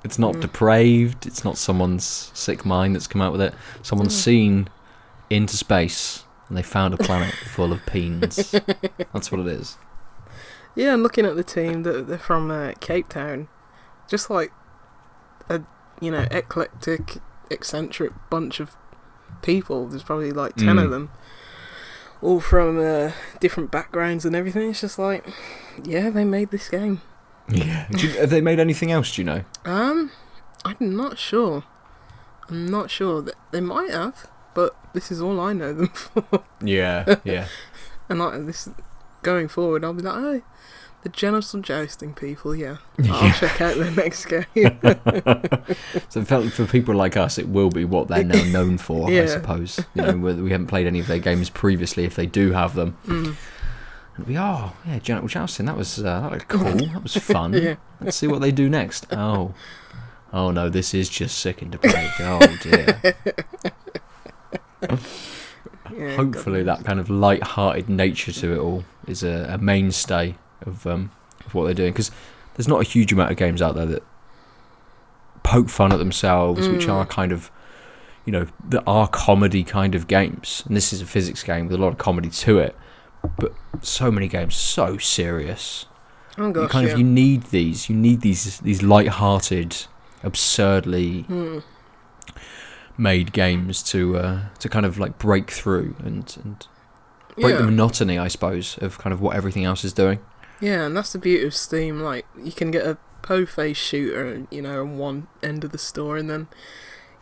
It's 0.04 0.18
not 0.18 0.34
Mm. 0.34 0.40
depraved. 0.40 1.26
It's 1.26 1.44
not 1.44 1.56
someone's 1.56 2.30
sick 2.34 2.64
mind 2.64 2.94
that's 2.94 3.06
come 3.06 3.22
out 3.22 3.32
with 3.32 3.40
it. 3.40 3.54
Someone's 3.82 4.14
Mm. 4.14 4.22
seen 4.24 4.68
into 5.30 5.56
space 5.56 6.24
and 6.48 6.56
they 6.58 6.62
found 6.62 6.94
a 6.94 6.96
planet 6.96 7.32
full 7.54 7.72
of 7.72 7.84
peens. 7.86 8.50
That's 9.12 9.30
what 9.30 9.40
it 9.40 9.46
is. 9.46 9.76
Yeah, 10.74 10.94
and 10.94 11.02
looking 11.02 11.26
at 11.26 11.36
the 11.36 11.44
team, 11.44 11.82
that 11.84 12.08
they're 12.08 12.18
from 12.18 12.50
uh, 12.50 12.72
Cape 12.80 13.08
Town, 13.08 13.48
just 14.08 14.30
like 14.30 14.52
a 15.48 15.62
you 16.00 16.10
know 16.10 16.26
eclectic, 16.30 17.18
eccentric 17.50 18.12
bunch 18.30 18.58
of 18.58 18.76
people. 19.42 19.86
There's 19.86 20.02
probably 20.02 20.32
like 20.32 20.56
ten 20.56 20.76
Mm. 20.76 20.84
of 20.84 20.90
them, 20.90 21.10
all 22.22 22.40
from 22.40 22.78
uh, 22.78 23.12
different 23.40 23.70
backgrounds 23.70 24.24
and 24.24 24.34
everything. 24.36 24.70
It's 24.70 24.80
just 24.80 24.98
like, 24.98 25.26
yeah, 25.84 26.08
they 26.10 26.24
made 26.24 26.50
this 26.50 26.68
game. 26.68 27.00
Yeah. 27.48 27.88
You, 27.90 28.08
have 28.20 28.30
they 28.30 28.40
made 28.40 28.60
anything 28.60 28.90
else? 28.92 29.14
Do 29.14 29.22
you 29.22 29.26
know? 29.26 29.44
Um, 29.64 30.10
I'm 30.64 30.96
not 30.96 31.18
sure. 31.18 31.64
I'm 32.48 32.66
not 32.66 32.90
sure. 32.90 33.22
Th- 33.22 33.34
They 33.50 33.60
might 33.60 33.90
have, 33.90 34.28
but 34.54 34.76
this 34.94 35.10
is 35.10 35.20
all 35.20 35.40
I 35.40 35.52
know 35.52 35.72
them 35.74 35.88
for. 35.94 36.44
Yeah. 36.62 37.16
Yeah. 37.24 37.46
And 38.08 38.18
like 38.18 38.44
this, 38.46 38.68
going 39.22 39.48
forward, 39.48 39.84
I'll 39.84 39.94
be 39.94 40.02
like, 40.02 40.14
oh, 40.16 40.42
the 41.02 41.08
genital 41.08 41.60
jousting 41.60 42.14
people. 42.14 42.54
Yeah, 42.54 42.76
I'll 43.10 43.32
check 43.32 43.60
out 43.60 43.76
their 43.76 43.90
next 43.90 44.26
game. 44.26 44.44
so 46.08 46.24
for, 46.24 46.48
for 46.50 46.66
people 46.66 46.94
like 46.94 47.16
us, 47.16 47.38
it 47.38 47.48
will 47.48 47.70
be 47.70 47.84
what 47.84 48.08
they're 48.08 48.24
now 48.24 48.42
known 48.44 48.78
for, 48.78 49.10
I 49.10 49.26
suppose. 49.26 49.80
You 49.94 50.02
know, 50.02 50.16
whether 50.18 50.42
we 50.42 50.50
haven't 50.50 50.68
played 50.68 50.86
any 50.86 51.00
of 51.00 51.06
their 51.06 51.18
games 51.18 51.50
previously, 51.50 52.04
if 52.04 52.14
they 52.16 52.26
do 52.26 52.52
have 52.52 52.74
them, 52.74 52.96
Mm. 53.06 53.36
it'll 54.14 54.26
be 54.26 54.36
oh 54.38 54.72
yeah, 54.86 54.98
genital 54.98 55.28
jousting. 55.28 55.66
That 55.66 55.76
was 55.76 55.98
uh, 55.98 56.20
that 56.20 56.30
was 56.30 56.42
cool. 56.44 56.64
That 56.64 57.02
was 57.02 57.16
fun. 57.16 57.52
Yeah. 57.54 57.76
Let's 58.00 58.16
see 58.16 58.26
what 58.26 58.40
they 58.40 58.52
do 58.52 58.68
next. 58.68 59.06
Oh, 59.12 59.54
oh 60.32 60.50
no, 60.50 60.68
this 60.68 60.92
is 60.94 61.08
just 61.08 61.38
sick 61.38 61.62
and 61.62 61.70
depraved. 61.72 62.12
Oh 62.20 62.58
dear. 62.62 63.14
Yeah, 65.94 66.16
Hopefully, 66.16 66.62
that 66.62 66.84
kind 66.84 66.98
of 66.98 67.10
light-hearted 67.10 67.88
nature 67.90 68.32
to 68.32 68.54
it 68.54 68.58
all 68.58 68.84
is 69.06 69.22
a, 69.22 69.46
a 69.50 69.58
mainstay 69.58 70.36
of 70.66 70.86
um 70.86 71.10
of 71.46 71.54
what 71.54 71.64
they're 71.64 71.74
doing 71.74 71.92
because 71.92 72.10
there's 72.54 72.68
not 72.68 72.80
a 72.80 72.84
huge 72.84 73.12
amount 73.12 73.30
of 73.30 73.36
games 73.36 73.60
out 73.62 73.74
there 73.74 73.86
that 73.86 74.02
poke 75.42 75.68
fun 75.68 75.92
at 75.92 75.98
themselves, 75.98 76.68
which 76.68 76.86
Mm. 76.86 76.92
are 76.94 77.06
kind 77.06 77.32
of 77.32 77.50
you 78.24 78.32
know 78.32 78.46
that 78.68 78.82
are 78.86 79.08
comedy 79.08 79.64
kind 79.64 79.94
of 79.94 80.06
games. 80.06 80.62
And 80.66 80.76
this 80.76 80.92
is 80.92 81.00
a 81.00 81.06
physics 81.06 81.42
game 81.42 81.66
with 81.66 81.74
a 81.74 81.78
lot 81.82 81.88
of 81.88 81.98
comedy 81.98 82.30
to 82.30 82.58
it, 82.58 82.76
but 83.38 83.52
so 83.80 84.10
many 84.10 84.28
games 84.28 84.54
so 84.54 84.98
serious. 84.98 85.86
Oh 86.38 86.46
you 86.48 86.68
kind 86.68 86.86
yeah. 86.86 86.92
of 86.92 86.98
you 86.98 87.04
need 87.04 87.44
these. 87.44 87.88
You 87.90 87.96
need 87.96 88.20
these 88.20 88.60
these 88.60 88.82
light-hearted, 88.82 89.76
absurdly 90.22 91.24
Mm. 91.28 91.62
made 92.96 93.32
games 93.32 93.82
to 93.84 94.16
uh, 94.18 94.40
to 94.58 94.68
kind 94.68 94.86
of 94.86 94.98
like 94.98 95.18
break 95.18 95.50
through 95.50 95.96
and 96.04 96.36
and 96.44 96.66
break 97.36 97.52
yeah. 97.54 97.58
the 97.58 97.64
monotony, 97.64 98.18
I 98.18 98.28
suppose, 98.28 98.78
of 98.80 98.98
kind 98.98 99.12
of 99.12 99.20
what 99.20 99.34
everything 99.36 99.64
else 99.64 99.84
is 99.84 99.92
doing. 99.92 100.20
Yeah, 100.62 100.86
and 100.86 100.96
that's 100.96 101.12
the 101.12 101.18
beauty 101.18 101.44
of 101.44 101.54
Steam. 101.54 102.00
Like, 102.00 102.24
you 102.40 102.52
can 102.52 102.70
get 102.70 102.86
a 102.86 102.96
po-face 103.20 103.76
shooter, 103.76 104.46
you 104.50 104.62
know, 104.62 104.80
on 104.82 104.96
one 104.96 105.26
end 105.42 105.64
of 105.64 105.72
the 105.72 105.78
store, 105.78 106.16
and 106.16 106.30
then 106.30 106.46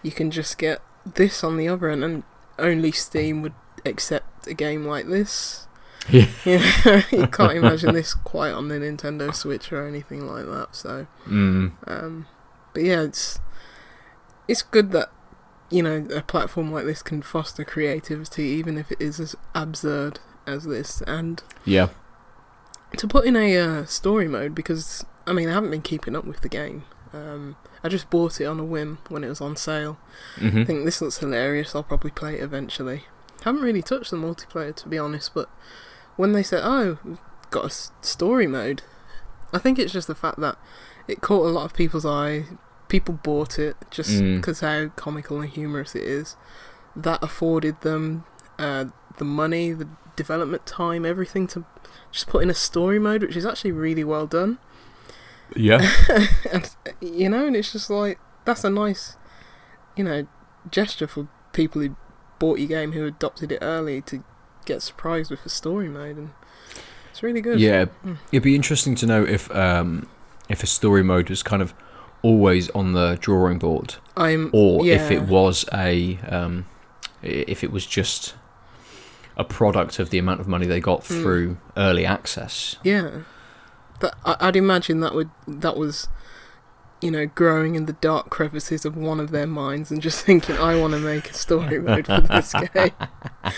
you 0.03 0.13
can 0.13 0.31
just 0.31 0.59
get 0.59 0.81
this 1.05 1.43
on 1.43 1.57
the 1.57 1.67
other 1.67 1.89
end, 1.89 2.05
and 2.05 2.23
only 2.59 2.93
Steam 2.93 3.43
would 3.43 3.55
accept 3.85 4.47
a 4.47 4.55
game 4.55 4.85
like 4.87 5.07
this. 5.09 5.67
Yeah. 6.09 6.27
You, 7.13 7.19
you 7.21 7.27
can't 7.29 7.53
imagine 7.57 7.93
this 7.95 8.15
quite 8.15 8.53
on 8.53 8.69
the 8.69 8.77
Nintendo 8.77 9.35
Switch 9.35 9.71
or 9.73 9.87
anything 9.87 10.27
like 10.27 10.47
that. 10.47 10.75
So, 10.75 11.07
Mm. 11.27 11.73
um, 11.87 12.27
but 12.73 12.83
yeah, 12.83 13.03
it's 13.03 13.39
it's 14.49 14.63
good 14.63 14.91
that 14.93 15.11
you 15.71 15.83
know 15.83 16.07
a 16.15 16.23
platform 16.23 16.73
like 16.73 16.85
this 16.87 17.03
can 17.03 17.21
foster 17.23 17.65
creativity, 17.65 18.45
even 18.45 18.77
if 18.79 18.91
it 18.91 19.01
is 19.01 19.21
as 19.21 19.37
absurd 19.55 20.19
as 20.47 20.65
this, 20.65 21.03
and 21.03 21.43
Yeah. 21.67 21.89
To 22.97 23.07
put 23.09 23.25
in 23.25 23.37
a 23.37 23.57
uh, 23.57 23.85
story 23.87 24.29
mode 24.29 24.55
because 24.55 25.05
I 25.27 25.33
mean 25.33 25.49
I 25.49 25.53
haven't 25.53 25.71
been 25.71 25.83
keeping 25.83 26.17
up 26.17 26.25
with 26.25 26.41
the 26.41 26.49
game. 26.49 26.85
Um, 27.13 27.57
I 27.83 27.89
just 27.89 28.09
bought 28.11 28.41
it 28.41 28.45
on 28.45 28.61
a 28.61 28.65
whim 28.65 28.99
when 29.09 29.25
it 29.25 29.29
was 29.29 29.41
on 29.41 29.57
sale. 29.57 29.99
hmm 30.37 30.61
I 30.61 30.65
think 30.65 30.85
this 30.85 31.01
looks 31.01 31.19
hilarious. 31.19 31.75
I'll 31.75 31.83
probably 31.83 32.11
play 32.13 32.35
it 32.35 32.43
eventually. 32.43 33.05
Haven't 33.45 33.63
really 33.63 33.83
touched 33.83 34.11
the 34.11 34.17
multiplayer 34.17 34.75
to 34.77 34.89
be 34.89 34.99
honest, 34.99 35.33
but 35.35 35.49
when 36.17 36.33
they 36.33 36.43
said, 36.43 36.61
"Oh, 36.65 36.99
we've 37.05 37.19
got 37.51 37.65
a 37.65 37.71
story 38.07 38.47
mode," 38.47 38.83
I 39.53 39.59
think 39.59 39.79
it's 39.79 39.93
just 39.93 40.07
the 40.09 40.15
fact 40.15 40.39
that 40.41 40.57
it 41.09 41.21
caught 41.21 41.47
a 41.47 41.51
lot 41.51 41.65
of 41.65 41.75
people's 41.75 42.07
eye. 42.07 42.45
People 42.89 43.15
bought 43.23 43.59
it 43.59 43.77
just 43.91 44.11
Mm. 44.11 44.37
because 44.37 44.61
how 44.61 44.89
comical 44.97 45.41
and 45.41 45.49
humorous 45.51 45.95
it 45.95 46.03
is. 46.05 46.37
That 46.95 47.23
afforded 47.23 47.81
them 47.81 48.25
uh, 48.59 48.87
the 49.17 49.25
money, 49.25 49.73
the 49.73 49.89
development 50.23 50.67
time, 50.67 51.07
everything 51.07 51.47
to 51.49 51.65
just 52.13 52.27
put 52.27 52.43
in 52.43 52.51
a 52.51 52.55
story 52.55 52.99
mode, 52.99 53.23
which 53.23 53.37
is 53.37 53.47
actually 53.47 53.73
really 53.73 54.05
well 54.05 54.27
done. 54.27 54.59
Yeah. 55.57 55.91
and 56.53 56.71
you 57.01 57.29
know, 57.29 57.47
and 57.47 57.57
it's 57.57 57.73
just 57.73 57.91
like 57.91 58.19
that's 58.45 58.65
a 58.65 58.71
nice, 58.71 59.17
you 59.97 60.05
know, 60.05 60.27
gesture 60.71 61.07
for 61.07 61.29
people 61.53 61.81
who 61.81 61.97
bought 62.39 62.59
your 62.59 62.69
game 62.69 62.93
who 62.93 63.07
adopted 63.07 63.53
it 63.53 63.59
early 63.63 64.01
to 64.03 64.23
get 64.65 64.83
surprised 64.83 65.31
with 65.31 65.45
a 65.47 65.49
story 65.49 65.89
mode, 65.89 66.17
and 66.17 66.31
it's 67.11 67.23
really 67.23 67.41
good. 67.41 67.61
Yeah. 67.61 67.87
Mm. 68.05 68.19
It'd 68.33 68.43
be 68.43 68.55
interesting 68.55 68.95
to 68.97 69.07
know 69.07 69.25
if 69.25 69.51
um 69.55 70.07
if 70.49 70.63
a 70.63 70.67
story 70.67 71.03
mode 71.03 71.31
was 71.31 71.43
kind 71.43 71.63
of 71.63 71.75
always 72.23 72.69
on 72.71 72.93
the 72.93 73.17
drawing 73.21 73.59
board, 73.59 73.97
I'm. 74.17 74.51
or 74.53 74.87
if 74.87 75.11
it 75.11 75.23
was 75.23 75.65
a 75.73 76.19
um 76.29 76.67
if 77.23 77.65
it 77.65 77.73
was 77.73 77.87
just 77.87 78.35
a 79.37 79.45
product 79.45 79.99
of 79.99 80.11
the 80.11 80.19
amount 80.19 80.41
of 80.41 80.49
money 80.49 80.67
they 80.67 80.81
got 80.81 81.03
Mm. 81.03 81.23
through 81.23 81.57
early 81.77 82.05
access. 82.07 82.77
Yeah, 82.85 83.21
I, 84.25 84.37
I'd 84.41 84.57
imagine 84.57 85.01
that 85.01 85.15
would 85.15 85.31
that 85.47 85.77
was, 85.77 86.09
you 87.03 87.11
know, 87.11 87.27
growing 87.27 87.75
in 87.75 87.87
the 87.87 87.93
dark 87.95 88.31
crevices 88.31 88.85
of 88.85 88.97
one 88.97 89.21
of 89.21 89.31
their 89.31 89.47
minds 89.47 89.91
and 89.91 90.01
just 90.03 90.25
thinking, 90.27 90.57
I 90.59 90.79
want 90.81 90.93
to 90.95 90.99
make 90.99 91.31
a 91.31 91.35
story 91.35 91.79
mode 91.79 92.07
for 92.07 92.21
this 92.21 92.53
game, 92.75 92.91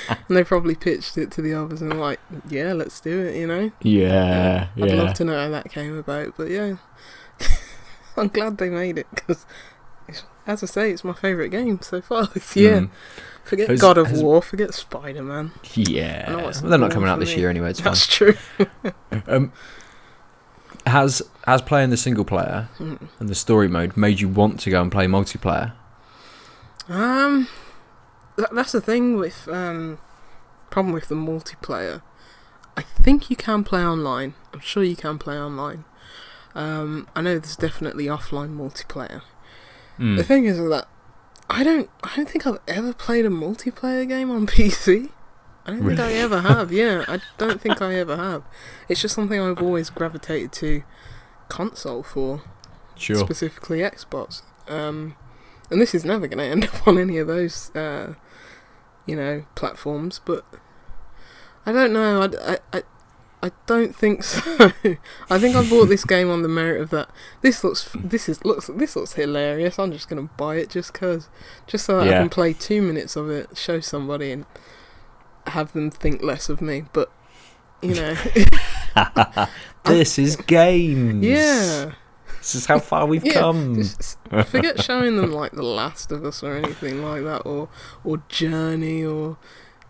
and 0.08 0.18
they 0.36 0.44
probably 0.44 0.74
pitched 0.74 1.16
it 1.18 1.30
to 1.32 1.42
the 1.42 1.54
others 1.54 1.80
and 1.82 1.98
like, 2.00 2.20
yeah, 2.48 2.72
let's 2.72 3.00
do 3.00 3.20
it. 3.20 3.36
You 3.36 3.46
know. 3.46 3.72
Yeah. 3.82 4.68
I'd 4.76 4.92
love 4.92 5.14
to 5.14 5.24
know 5.24 5.38
how 5.38 5.48
that 5.50 5.70
came 5.70 5.96
about, 5.96 6.34
but 6.36 6.50
yeah, 6.50 6.76
I'm 8.16 8.28
glad 8.28 8.58
they 8.58 8.68
made 8.68 8.98
it 8.98 9.06
because, 9.14 9.46
as 10.46 10.62
I 10.62 10.66
say, 10.66 10.90
it's 10.90 11.04
my 11.04 11.12
favourite 11.14 11.50
game 11.50 11.80
so 11.80 12.00
far 12.00 12.26
this 12.26 12.54
year. 12.56 12.82
Mm. 12.82 12.90
Forget 13.44 13.68
Has- 13.68 13.80
God 13.80 13.98
of 13.98 14.06
has- 14.08 14.22
War, 14.22 14.40
forget 14.40 14.72
Spider 14.72 15.22
Man. 15.22 15.50
Yeah. 15.74 16.24
I 16.28 16.30
know 16.32 16.44
what's 16.44 16.60
Well, 16.62 16.70
they're 16.70 16.78
not 16.78 16.90
coming 16.92 17.08
out 17.08 17.18
this 17.18 17.34
me. 17.34 17.40
year 17.40 17.50
anyway. 17.50 17.70
It's 17.70 17.80
fine. 17.80 17.92
That's 17.92 18.06
true. 18.06 18.34
Um, 19.26 19.52
has 20.86 21.22
has 21.46 21.62
playing 21.62 21.90
the 21.90 21.96
single 21.96 22.24
player 22.24 22.68
Mm. 22.78 23.08
and 23.20 23.28
the 23.28 23.34
story 23.34 23.68
mode 23.68 23.96
made 23.96 24.20
you 24.20 24.28
want 24.28 24.58
to 24.60 24.70
go 24.70 24.80
and 24.82 24.90
play 24.90 25.06
multiplayer? 25.06 25.72
Um, 26.88 27.48
that, 28.36 28.54
that's 28.54 28.72
the 28.72 28.80
thing 28.80 29.16
with 29.16 29.48
um, 29.48 29.98
problem 30.70 30.92
with 30.94 31.08
the 31.08 31.14
multiplayer. 31.14 32.02
I 32.76 32.82
think 32.82 33.28
you 33.30 33.36
can 33.36 33.64
play 33.64 33.84
online. 33.84 34.34
I'm 34.52 34.60
sure 34.60 34.82
you 34.82 34.96
can 34.96 35.18
play 35.18 35.36
online. 35.38 35.84
Um, 36.54 37.06
I 37.14 37.20
know 37.20 37.38
there's 37.38 37.56
definitely 37.56 38.06
offline 38.06 38.56
multiplayer. 38.56 39.22
Mm. 39.98 40.16
The 40.16 40.24
thing 40.24 40.46
is 40.46 40.56
that 40.58 40.88
I 41.52 41.64
don't 41.64 41.90
I 42.02 42.16
don't 42.16 42.28
think 42.28 42.46
I've 42.46 42.58
ever 42.66 42.92
played 42.94 43.26
a 43.26 43.28
multiplayer 43.28 44.08
game 44.08 44.30
on 44.30 44.46
PC. 44.56 45.10
I 45.64 45.70
don't 45.70 45.86
think 45.86 46.00
I 46.00 46.12
ever 46.14 46.40
have. 46.40 46.72
Yeah, 46.72 47.04
I 47.06 47.20
don't 47.38 47.60
think 47.60 47.80
I 47.80 47.94
ever 47.94 48.16
have. 48.16 48.42
It's 48.88 49.00
just 49.00 49.14
something 49.14 49.40
I've 49.40 49.62
always 49.62 49.90
gravitated 49.90 50.50
to 50.54 50.82
console 51.48 52.02
for, 52.02 52.42
Sure. 52.96 53.16
specifically 53.16 53.78
Xbox. 53.78 54.42
Um, 54.66 55.14
and 55.70 55.80
this 55.80 55.94
is 55.94 56.04
never 56.04 56.26
going 56.26 56.38
to 56.38 56.44
end 56.44 56.64
up 56.74 56.88
on 56.88 56.98
any 56.98 57.18
of 57.18 57.28
those, 57.28 57.70
uh, 57.76 58.14
you 59.06 59.14
know, 59.14 59.44
platforms. 59.54 60.20
But 60.24 60.44
I 61.64 61.70
don't 61.70 61.92
know. 61.92 62.22
I, 62.22 62.54
I, 62.54 62.58
I, 62.78 62.82
I 63.42 63.50
don't 63.66 63.94
think 63.94 64.22
so. 64.22 64.70
I 65.30 65.38
think 65.38 65.56
I 65.56 65.68
bought 65.68 65.86
this 65.86 66.04
game 66.04 66.30
on 66.30 66.42
the 66.42 66.48
merit 66.48 66.80
of 66.80 66.90
that. 66.90 67.10
This 67.40 67.64
looks, 67.64 67.88
this 67.94 68.28
is 68.28 68.44
looks, 68.44 68.68
this 68.68 68.94
looks 68.94 69.14
hilarious. 69.14 69.78
I'm 69.78 69.90
just 69.90 70.08
gonna 70.08 70.30
buy 70.36 70.56
it 70.56 70.70
just 70.70 70.94
cause, 70.94 71.28
just 71.66 71.84
so 71.86 71.98
that 71.98 72.08
I 72.08 72.18
can 72.20 72.28
play 72.28 72.52
two 72.52 72.80
minutes 72.82 73.16
of 73.16 73.30
it, 73.30 73.56
show 73.56 73.80
somebody, 73.80 74.30
and 74.30 74.46
have 75.48 75.72
them 75.72 75.90
think 75.90 76.22
less 76.22 76.48
of 76.48 76.60
me. 76.60 76.84
But 76.92 77.10
you 77.82 77.94
know, 77.94 78.14
this 79.84 80.18
is 80.18 80.36
games. 80.36 81.24
yeah. 81.24 81.92
This 82.38 82.56
is 82.56 82.66
how 82.66 82.80
far 82.80 83.06
we've 83.06 83.24
Yeah, 83.24 83.34
come. 83.34 83.82
Forget 84.46 84.82
showing 84.82 85.16
them 85.16 85.30
like 85.30 85.52
The 85.52 85.62
Last 85.62 86.10
of 86.10 86.24
Us 86.24 86.42
or 86.42 86.56
anything 86.56 87.02
like 87.02 87.22
that, 87.22 87.40
or 87.40 87.68
or 88.04 88.22
Journey, 88.28 89.04
or 89.04 89.36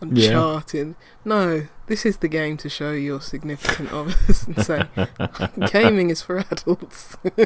Uncharted. 0.03 0.95
No, 1.25 1.67
this 1.87 2.05
is 2.05 2.19
the 2.19 2.29
game 2.29 2.57
to 2.59 2.69
show 2.69 2.93
your 2.93 3.21
significant 3.21 3.93
others 3.93 4.45
and 4.47 4.59
say, 4.65 4.83
gaming 5.73 6.11
is 6.11 6.23
for 6.23 6.38
adults. 6.38 7.17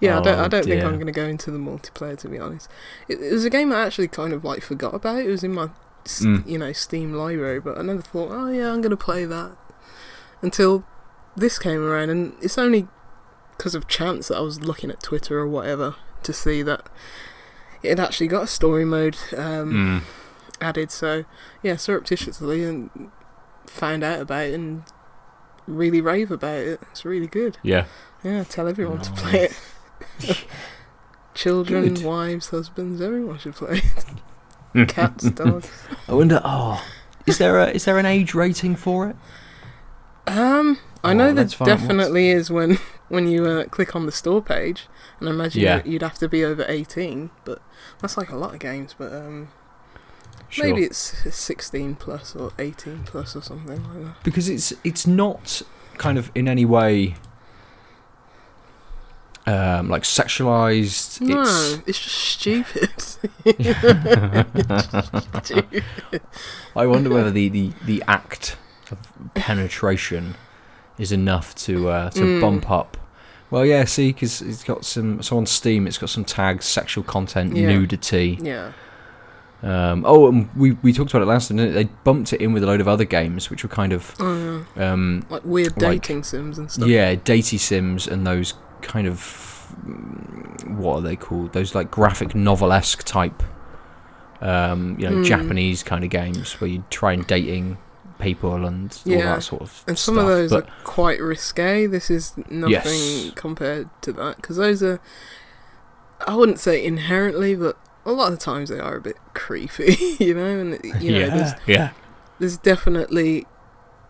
yeah, 0.00 0.18
I 0.18 0.22
don't. 0.22 0.38
I 0.38 0.44
Oh, 0.44 0.48
don't 0.48 0.64
think. 0.64 0.82
I'm 0.82 0.94
going 0.94 1.06
to 1.06 1.12
go 1.12 1.24
into 1.26 1.50
the 1.50 1.58
multiplayer. 1.58 2.16
To 2.18 2.28
be 2.28 2.38
honest, 2.38 2.70
it, 3.08 3.20
it 3.20 3.32
was 3.32 3.44
a 3.44 3.50
game 3.50 3.72
I 3.72 3.82
actually 3.82 4.08
kind 4.08 4.32
of 4.32 4.44
like 4.44 4.62
forgot 4.62 4.94
about. 4.94 5.18
It 5.18 5.28
was 5.28 5.44
in 5.44 5.52
my, 5.54 5.68
Mm. 6.06 6.48
you 6.48 6.56
know, 6.56 6.72
Steam 6.72 7.12
library, 7.12 7.60
but 7.60 7.76
I 7.76 7.82
never 7.82 8.00
thought, 8.00 8.30
oh 8.32 8.48
yeah, 8.50 8.72
I'm 8.72 8.80
going 8.80 8.88
to 8.90 8.96
play 8.96 9.26
that 9.26 9.54
until 10.40 10.82
this 11.36 11.58
came 11.58 11.84
around, 11.84 12.08
and 12.08 12.32
it's 12.40 12.56
only 12.56 12.88
because 13.58 13.74
of 13.74 13.86
chance 13.86 14.28
that 14.28 14.38
I 14.38 14.40
was 14.40 14.62
looking 14.62 14.90
at 14.90 15.02
Twitter 15.02 15.38
or 15.38 15.46
whatever 15.46 15.96
to 16.22 16.32
see 16.32 16.62
that 16.62 16.88
it 17.82 17.90
had 17.90 18.00
actually 18.00 18.28
got 18.28 18.44
a 18.44 18.46
story 18.46 18.86
mode. 18.86 19.18
Um, 19.36 20.02
Mm. 20.02 20.02
Added. 20.60 20.90
So 20.90 21.24
yeah, 21.62 21.76
surreptitiously 21.76 22.64
and 22.64 23.10
found 23.66 24.02
out 24.02 24.20
about 24.20 24.44
it 24.46 24.54
and 24.54 24.82
really 25.66 26.00
rave 26.00 26.30
about 26.30 26.58
it. 26.58 26.80
It's 26.90 27.04
really 27.04 27.26
good. 27.26 27.58
Yeah. 27.62 27.86
Yeah, 28.24 28.44
tell 28.44 28.68
everyone 28.68 29.00
to 29.02 29.12
play 29.12 29.48
it. 29.48 30.44
Children, 31.34 31.94
Good. 31.94 32.04
wives, 32.04 32.48
husbands, 32.50 33.00
everyone 33.00 33.38
should 33.38 33.54
play 33.54 33.82
it. 34.74 34.88
Cats, 34.88 35.30
dogs. 35.30 35.70
I 36.08 36.14
wonder. 36.14 36.40
Oh, 36.44 36.84
is 37.26 37.38
there 37.38 37.58
a 37.60 37.70
is 37.70 37.84
there 37.84 37.98
an 37.98 38.06
age 38.06 38.34
rating 38.34 38.76
for 38.76 39.08
it? 39.08 39.16
Um, 40.26 40.78
I 41.02 41.10
Oh, 41.10 41.14
know 41.14 41.24
there 41.26 41.34
let's 41.34 41.54
find 41.54 41.70
out 41.70 41.74
what's- 41.74 41.82
definitely 41.88 42.28
is 42.30 42.50
when 42.50 42.78
when 43.08 43.26
you 43.28 43.46
uh, 43.46 43.64
click 43.66 43.96
on 43.96 44.06
the 44.06 44.12
store 44.12 44.42
page, 44.42 44.86
and 45.18 45.28
I 45.28 45.32
imagine 45.32 45.62
Yeah. 45.62 45.82
you'd 45.84 46.02
have 46.02 46.18
to 46.18 46.28
be 46.28 46.44
over 46.44 46.64
eighteen. 46.68 47.30
But 47.44 47.62
that's 48.00 48.16
like 48.16 48.30
a 48.30 48.36
lot 48.36 48.52
of 48.52 48.58
games. 48.60 48.94
But 48.98 49.12
um, 49.12 49.48
Sure. 50.50 50.66
maybe 50.66 50.82
it's 50.84 51.34
sixteen 51.34 51.94
plus 51.94 52.34
or 52.36 52.52
eighteen 52.58 53.02
plus 53.06 53.34
or 53.36 53.42
something 53.42 53.82
like 53.94 54.04
that. 54.04 54.22
because 54.24 54.48
it's 54.48 54.72
it's 54.84 55.06
not 55.06 55.62
kind 55.96 56.18
of 56.18 56.30
in 56.34 56.48
any 56.48 56.64
way 56.64 57.14
um, 59.46 59.88
like 59.88 60.02
sexualized. 60.02 61.20
No, 61.22 61.40
It's 61.42 61.88
it's 61.88 61.98
just 61.98 62.16
stupid. 62.16 62.90
Stupid. 63.00 63.30
I 66.76 66.86
wonder 66.86 67.10
whether 67.10 67.30
the, 67.30 67.48
the, 67.48 67.72
the 67.84 68.02
act 68.06 68.56
of 68.90 68.98
penetration 69.34 70.34
is 70.98 71.12
enough 71.12 71.54
to 71.56 71.88
uh, 71.88 72.10
to 72.10 72.20
Mm. 72.20 72.40
bump 72.40 72.70
up. 72.70 72.96
Well, 73.50 73.64
yeah, 73.66 73.84
see, 73.84 74.12
because 74.12 74.42
it's 74.42 74.62
got 74.62 74.84
some. 74.84 75.22
So 75.22 75.36
on 75.36 75.46
Steam, 75.46 75.86
it's 75.86 75.98
got 75.98 76.10
some 76.10 76.24
tags: 76.24 76.64
sexual 76.66 77.02
content, 77.02 77.56
Yeah. 77.56 77.68
nudity. 77.68 78.38
Yeah. 78.40 78.72
Um, 79.62 80.04
oh, 80.06 80.28
and 80.28 80.48
we 80.56 80.72
we 80.82 80.92
talked 80.92 81.10
about 81.10 81.22
it 81.22 81.26
last 81.26 81.48
time. 81.48 81.58
They 81.58 81.84
bumped 82.04 82.32
it 82.32 82.40
in 82.40 82.52
with 82.54 82.62
a 82.62 82.66
load 82.66 82.80
of 82.80 82.88
other 82.88 83.04
games, 83.04 83.50
which 83.50 83.62
were 83.62 83.68
kind 83.68 83.92
of 83.92 84.14
Oh, 84.18 84.64
yeah. 84.76 84.92
um, 84.92 85.24
Like 85.28 85.44
weird 85.44 85.72
Like- 85.80 86.02
dating 86.02 86.22
sims 86.24 86.58
and 86.58 86.70
stuff. 86.70 86.88
yeah, 86.88 87.14
datey 87.14 87.58
sims 87.58 88.06
and 88.06 88.26
those 88.26 88.54
kind 88.80 89.06
of 89.06 89.18
mm, 89.86 90.76
what 90.76 90.96
are 90.96 91.00
they 91.02 91.16
called? 91.16 91.52
Those 91.52 91.74
like 91.74 91.90
graphic 91.90 92.34
novel-esque 92.34 93.02
type, 93.04 93.42
um, 94.40 94.96
you 94.98 95.08
know, 95.08 95.16
Hmm. 95.16 95.22
Japanese 95.24 95.82
kind 95.82 96.04
of 96.04 96.10
games 96.10 96.58
where 96.60 96.68
you 96.70 96.84
try 96.90 97.12
and 97.12 97.26
dating 97.26 97.76
people 98.18 98.64
and 98.66 98.98
all 99.06 99.12
that 99.18 99.42
sort 99.42 99.62
of 99.62 99.84
And 99.86 99.98
some 99.98 100.14
stuff. 100.14 100.22
of 100.22 100.28
those 100.28 100.50
but 100.50 100.64
are 100.68 100.72
quite 100.84 101.20
risque. 101.20 101.86
This 101.86 102.10
is 102.10 102.32
nothing 102.48 102.70
Yes. 102.70 103.30
compared 103.34 103.88
to 104.02 104.12
that 104.14 104.36
because 104.36 104.56
those 104.56 104.82
are, 104.82 105.00
I 106.26 106.34
wouldn't 106.34 106.58
say 106.60 106.82
inherently, 106.84 107.54
but 107.54 107.78
a 108.10 108.16
lot 108.16 108.32
of 108.32 108.38
the 108.38 108.44
times 108.44 108.68
they 108.68 108.78
are 108.78 108.96
a 108.96 109.00
bit 109.00 109.16
creepy, 109.34 109.96
you 110.24 110.34
know. 110.34 110.58
And 110.58 110.78
you 111.02 111.12
know, 111.12 111.18
yeah, 111.18 111.28
there's 111.36 111.52
yeah, 111.66 111.90
there's 112.38 112.56
definitely 112.58 113.46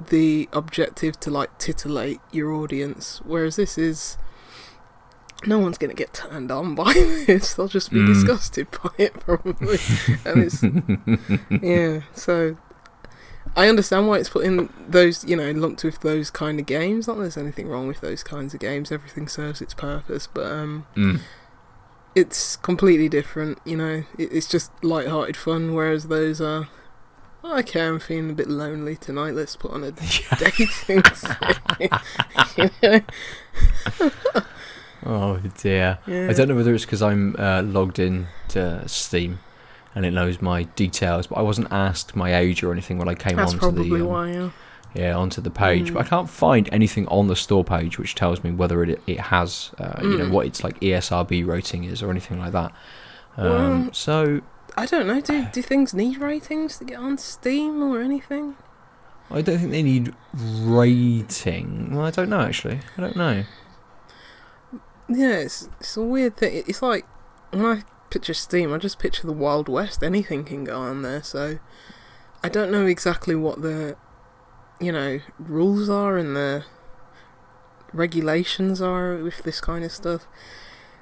the 0.08 0.48
objective 0.52 1.20
to 1.20 1.30
like 1.30 1.56
titillate 1.58 2.20
your 2.32 2.52
audience, 2.52 3.20
whereas 3.24 3.56
this 3.56 3.76
is. 3.78 4.16
No 5.46 5.58
one's 5.58 5.78
gonna 5.78 5.94
get 5.94 6.12
turned 6.12 6.50
on 6.50 6.74
by 6.82 6.92
this. 6.92 7.54
They'll 7.54 7.66
just 7.68 7.90
be 7.90 8.00
Mm. 8.00 8.06
disgusted 8.08 8.68
by 8.82 8.90
it, 8.98 9.14
probably. 9.14 9.78
and 10.26 10.42
it's 10.44 10.62
yeah. 11.62 12.02
So 12.14 12.58
I 13.56 13.66
understand 13.70 14.06
why 14.06 14.18
it's 14.18 14.28
put 14.28 14.44
in 14.44 14.68
those, 14.86 15.24
you 15.24 15.36
know, 15.36 15.50
lumped 15.52 15.82
with 15.82 16.00
those 16.00 16.30
kind 16.30 16.60
of 16.60 16.66
games. 16.66 17.08
Not 17.08 17.14
that 17.14 17.22
there's 17.22 17.36
anything 17.38 17.68
wrong 17.68 17.88
with 17.88 18.02
those 18.02 18.22
kinds 18.22 18.52
of 18.52 18.60
games. 18.60 18.92
Everything 18.92 19.28
serves 19.28 19.62
its 19.62 19.72
purpose, 19.72 20.26
but 20.26 20.44
um, 20.44 20.86
Mm. 20.94 21.20
It's 22.14 22.56
completely 22.56 23.08
different. 23.08 23.58
You 23.64 23.76
know, 23.76 24.04
it, 24.18 24.32
it's 24.32 24.48
just 24.48 24.72
light-hearted 24.82 25.36
fun. 25.36 25.74
Whereas 25.74 26.08
those 26.08 26.40
are, 26.40 26.68
oh, 27.44 27.58
okay, 27.58 27.86
I'm 27.86 27.98
feeling 27.98 28.30
a 28.30 28.34
bit 28.34 28.48
lonely 28.48 28.96
tonight. 28.96 29.34
Let's 29.34 29.56
put 29.56 29.72
on 29.72 29.84
a 29.84 29.92
dating. 30.38 30.68
scene." 31.14 33.04
Oh 35.04 35.38
dear. 35.58 35.98
yeah. 36.06 36.28
I 36.28 36.34
don't 36.34 36.48
know 36.48 36.54
whether 36.54 36.74
it's 36.74 36.84
because 36.84 37.00
I'm 37.00 37.34
uh, 37.38 37.62
logged 37.62 37.98
in 37.98 38.26
to 38.48 38.86
Steam 38.86 39.38
and 39.94 40.04
it 40.04 40.10
knows 40.10 40.42
my 40.42 40.64
details, 40.64 41.26
but 41.26 41.36
I 41.36 41.42
wasn't 41.42 41.72
asked 41.72 42.14
my 42.14 42.34
age 42.34 42.62
or 42.62 42.70
anything 42.70 42.98
when 42.98 43.08
I 43.08 43.14
came 43.14 43.36
That's 43.36 43.52
onto 43.52 43.60
probably 43.60 43.88
the 43.88 44.04
um, 44.04 44.06
why. 44.06 44.30
Yeah. 44.32 44.50
Yeah 44.94 45.14
onto 45.16 45.40
the 45.40 45.50
page. 45.50 45.92
But 45.92 46.00
I 46.00 46.04
Mm. 46.04 46.08
can't 46.08 46.30
find 46.30 46.68
anything 46.72 47.06
on 47.08 47.28
the 47.28 47.36
store 47.36 47.64
page 47.64 47.98
which 47.98 48.14
tells 48.14 48.42
me 48.44 48.50
whether 48.50 48.82
it 48.82 49.00
it 49.06 49.20
has 49.20 49.70
uh, 49.78 50.00
you 50.02 50.16
know 50.18 50.24
Mm. 50.26 50.30
what 50.30 50.46
its 50.46 50.64
like 50.64 50.78
ESRB 50.80 51.46
rating 51.46 51.84
is 51.84 52.02
or 52.02 52.10
anything 52.10 52.38
like 52.38 52.52
that. 52.52 52.72
Um, 53.36 53.46
Well, 53.46 53.88
so 53.92 54.40
I 54.76 54.86
don't 54.86 55.06
know. 55.06 55.20
Do 55.20 55.46
do 55.52 55.62
things 55.62 55.94
need 55.94 56.18
ratings 56.18 56.78
to 56.78 56.84
get 56.84 56.98
on 56.98 57.18
Steam 57.18 57.82
or 57.82 58.00
anything? 58.00 58.56
I 59.32 59.42
don't 59.42 59.58
think 59.58 59.70
they 59.70 59.82
need 59.84 60.12
rating. 60.34 61.94
Well, 61.94 62.04
I 62.04 62.10
don't 62.10 62.28
know 62.28 62.40
actually. 62.40 62.80
I 62.96 63.00
don't 63.00 63.16
know. 63.16 63.44
Yeah, 65.08 65.38
it's 65.38 65.68
it's 65.80 65.96
a 65.96 66.02
weird 66.02 66.36
thing. 66.36 66.62
It's 66.66 66.82
like 66.82 67.04
when 67.50 67.64
I 67.64 67.82
picture 68.10 68.34
Steam, 68.34 68.72
I 68.72 68.78
just 68.78 68.98
picture 68.98 69.26
the 69.26 69.32
Wild 69.32 69.68
West. 69.68 70.02
Anything 70.02 70.44
can 70.44 70.64
go 70.64 70.78
on 70.80 71.02
there, 71.02 71.22
so 71.22 71.58
I 72.44 72.48
don't 72.48 72.70
know 72.70 72.86
exactly 72.86 73.34
what 73.34 73.62
the 73.62 73.96
you 74.80 74.92
know 74.92 75.20
rules 75.38 75.88
are 75.90 76.16
and 76.16 76.34
the 76.36 76.64
regulations 77.92 78.80
are 78.80 79.16
with 79.16 79.42
this 79.42 79.60
kind 79.60 79.84
of 79.84 79.92
stuff. 79.92 80.26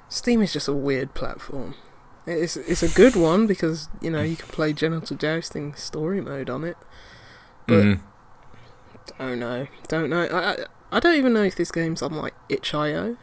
Steam 0.09 0.41
is 0.41 0.51
just 0.53 0.67
a 0.67 0.73
weird 0.73 1.13
platform. 1.13 1.75
It's 2.25 2.57
it's 2.57 2.83
a 2.83 2.89
good 2.89 3.15
one 3.15 3.47
because 3.47 3.89
you 4.01 4.09
know 4.11 4.21
you 4.21 4.35
can 4.35 4.49
play 4.49 4.73
genital 4.73 5.15
jousting 5.17 5.73
story 5.75 6.21
mode 6.21 6.49
on 6.49 6.63
it. 6.63 6.77
But 7.67 7.83
Mhm. 7.85 7.99
don't 9.17 9.39
know, 9.39 9.67
don't 9.87 10.09
know. 10.09 10.23
I, 10.25 10.51
I 10.51 10.57
I 10.91 10.99
don't 10.99 11.15
even 11.15 11.33
know 11.33 11.43
if 11.43 11.55
this 11.55 11.71
game's 11.71 12.01
on 12.01 12.13
like 12.13 12.33
itch.io. 12.49 13.17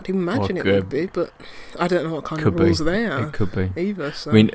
I'd 0.00 0.08
imagine 0.08 0.56
it 0.56 0.64
would 0.64 0.88
be, 0.88 1.06
but 1.06 1.32
I 1.78 1.88
don't 1.88 2.04
know 2.04 2.14
what 2.14 2.24
kind 2.24 2.40
of 2.40 2.54
be. 2.56 2.62
rules 2.64 2.78
they 2.78 3.04
are 3.04 3.28
It 3.28 3.32
could 3.32 3.50
be. 3.50 3.72
either. 3.80 4.12
So 4.12 4.30
I 4.30 4.34
mean, 4.34 4.50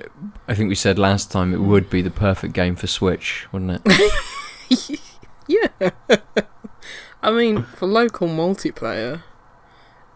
I 0.47 0.53
think 0.55 0.69
we 0.69 0.75
said 0.75 0.97
last 0.97 1.31
time 1.31 1.53
it 1.53 1.59
would 1.59 1.89
be 1.89 2.01
the 2.01 2.09
perfect 2.11 2.53
game 2.53 2.77
for 2.77 2.87
Switch, 2.87 3.47
wouldn't 3.51 3.81
it? 3.85 4.11
yeah. 5.47 5.91
I 7.21 7.31
mean, 7.31 7.63
for 7.63 7.87
local 7.87 8.27
multiplayer, 8.27 9.23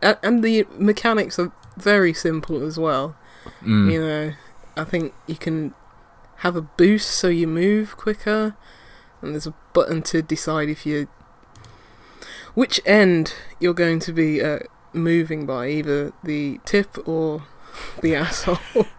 and, 0.01 0.17
and 0.21 0.43
the 0.43 0.65
mechanics 0.77 1.39
are 1.39 1.51
very 1.77 2.13
simple 2.13 2.65
as 2.65 2.77
well. 2.77 3.15
Mm. 3.61 3.91
You 3.91 4.01
know, 4.01 4.33
I 4.75 4.83
think 4.83 5.13
you 5.25 5.35
can 5.35 5.73
have 6.37 6.55
a 6.55 6.61
boost 6.61 7.09
so 7.09 7.29
you 7.29 7.47
move 7.47 7.97
quicker, 7.97 8.55
and 9.21 9.33
there's 9.33 9.47
a 9.47 9.53
button 9.73 10.01
to 10.03 10.21
decide 10.21 10.69
if 10.69 10.85
you 10.85 11.07
which 12.53 12.81
end 12.85 13.33
you're 13.59 13.73
going 13.73 13.99
to 13.99 14.11
be 14.11 14.41
uh, 14.41 14.59
moving 14.91 15.45
by, 15.45 15.69
either 15.69 16.11
the 16.23 16.59
tip 16.65 17.07
or 17.07 17.43
the 18.01 18.15
asshole. 18.15 18.57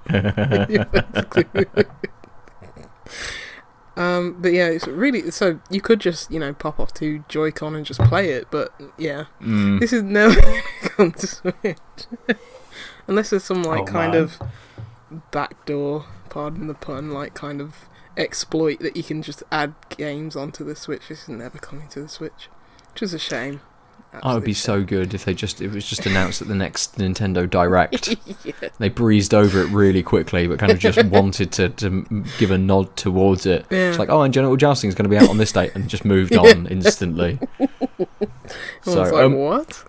Um, 3.98 4.36
but 4.40 4.52
yeah, 4.52 4.68
it's 4.68 4.86
really 4.86 5.30
so 5.32 5.58
you 5.70 5.80
could 5.80 5.98
just 6.00 6.30
you 6.30 6.38
know 6.38 6.52
pop 6.54 6.78
off 6.78 6.94
to 6.94 7.24
Joy-Con 7.28 7.74
and 7.74 7.84
just 7.84 8.00
play 8.02 8.30
it, 8.30 8.46
but 8.50 8.72
yeah, 8.96 9.24
Mm. 9.42 9.80
this 9.80 9.92
is 9.92 10.02
never 10.04 10.40
going 10.96 11.12
to 11.12 11.26
Switch 11.26 11.76
unless 13.08 13.30
there's 13.30 13.44
some 13.44 13.62
like 13.64 13.80
Oh, 13.80 13.84
kind 13.84 14.12
man. 14.12 14.22
of 14.22 14.38
backdoor, 15.32 16.04
pardon 16.30 16.66
the 16.68 16.74
pun, 16.74 17.10
like 17.10 17.34
kind 17.34 17.60
of 17.60 17.88
exploit 18.16 18.78
that 18.80 18.96
you 18.96 19.02
can 19.02 19.22
just 19.22 19.42
add 19.50 19.74
games 19.90 20.36
onto 20.36 20.64
the 20.64 20.76
Switch. 20.76 21.08
This 21.08 21.22
is 21.24 21.28
never 21.28 21.58
coming 21.58 21.88
to 21.88 22.00
the 22.02 22.08
Switch, 22.08 22.48
which 22.92 23.02
is 23.02 23.14
a 23.14 23.18
shame. 23.18 23.60
Oh, 24.22 24.32
it'd 24.32 24.44
be 24.44 24.54
so 24.54 24.82
good 24.82 25.14
if 25.14 25.24
they 25.24 25.34
just 25.34 25.60
it 25.60 25.70
was 25.70 25.86
just 25.86 26.06
announced 26.06 26.40
at 26.40 26.48
the 26.48 26.54
next 26.54 26.96
Nintendo 26.96 27.48
Direct. 27.48 28.16
yeah. 28.44 28.52
They 28.78 28.88
breezed 28.88 29.34
over 29.34 29.60
it 29.60 29.68
really 29.68 30.02
quickly, 30.02 30.46
but 30.46 30.58
kind 30.58 30.72
of 30.72 30.78
just 30.78 31.02
wanted 31.04 31.52
to, 31.52 31.68
to 31.70 32.24
give 32.38 32.50
a 32.50 32.58
nod 32.58 32.96
towards 32.96 33.46
it. 33.46 33.66
Yeah. 33.70 33.90
It's 33.90 33.98
like, 33.98 34.08
oh, 34.08 34.22
and 34.22 34.32
genital 34.32 34.56
jousting 34.56 34.88
is 34.88 34.94
going 34.94 35.04
to 35.04 35.10
be 35.10 35.18
out 35.18 35.28
on 35.28 35.36
this 35.38 35.52
date, 35.52 35.72
and 35.74 35.88
just 35.88 36.04
moved 36.04 36.36
on 36.36 36.66
instantly. 36.70 37.38
I 37.60 37.68
was 38.84 38.94
so, 38.94 39.02
like, 39.02 39.12
um, 39.12 39.34
what? 39.34 39.84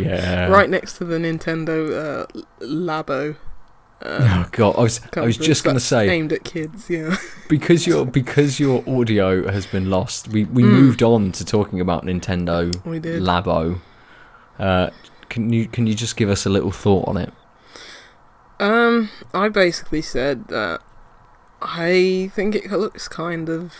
yeah, 0.00 0.46
right 0.46 0.70
next 0.70 0.98
to 0.98 1.04
the 1.04 1.18
Nintendo 1.18 2.22
uh, 2.22 2.26
Labo 2.60 3.36
Oh 4.02 4.46
god, 4.52 4.76
I 4.78 4.80
was 4.82 5.00
I 5.16 5.20
was 5.20 5.36
just 5.36 5.62
gonna 5.64 5.78
say 5.80 6.08
aimed 6.08 6.32
at 6.32 6.42
kids. 6.44 6.88
Yeah. 6.88 7.16
because 7.48 7.86
your 7.86 8.06
because 8.20 8.58
your 8.58 8.82
audio 8.88 9.50
has 9.50 9.66
been 9.66 9.90
lost. 9.90 10.28
We 10.28 10.44
we 10.44 10.62
Mm. 10.62 10.72
moved 10.72 11.02
on 11.02 11.32
to 11.32 11.44
talking 11.44 11.80
about 11.80 12.04
Nintendo 12.06 12.74
We 12.86 12.98
did. 12.98 13.22
Labo. 13.22 13.80
Uh, 14.58 14.90
can 15.28 15.52
you 15.52 15.66
can 15.66 15.86
you 15.86 15.94
just 15.94 16.16
give 16.16 16.30
us 16.30 16.46
a 16.46 16.50
little 16.50 16.70
thought 16.70 17.08
on 17.08 17.16
it? 17.16 17.32
Um, 18.58 19.08
I 19.32 19.48
basically 19.48 20.02
said 20.02 20.48
that 20.48 20.80
I 21.62 22.30
think 22.34 22.54
it 22.54 22.70
looks 22.70 23.08
kind 23.08 23.48
of 23.48 23.74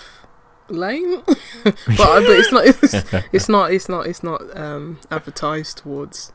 lame, 0.68 1.22
but, 1.26 1.74
but 1.86 2.24
it's 2.28 2.52
not. 2.52 2.66
It's, 2.66 2.94
it's 3.32 3.48
not. 3.48 3.72
It's 3.72 3.88
not. 3.88 4.06
It's 4.06 4.22
not 4.22 4.56
um, 4.56 4.98
advertised 5.10 5.78
towards 5.78 6.32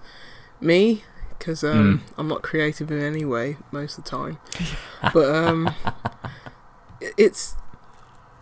me 0.62 1.04
because 1.38 1.64
um, 1.64 2.02
I'm 2.18 2.28
not 2.28 2.42
creative 2.42 2.92
in 2.92 3.02
any 3.02 3.26
way 3.26 3.58
most 3.72 3.98
of 3.98 4.04
the 4.04 4.10
time. 4.10 4.38
But 5.14 5.34
um, 5.34 5.74
it's. 7.18 7.56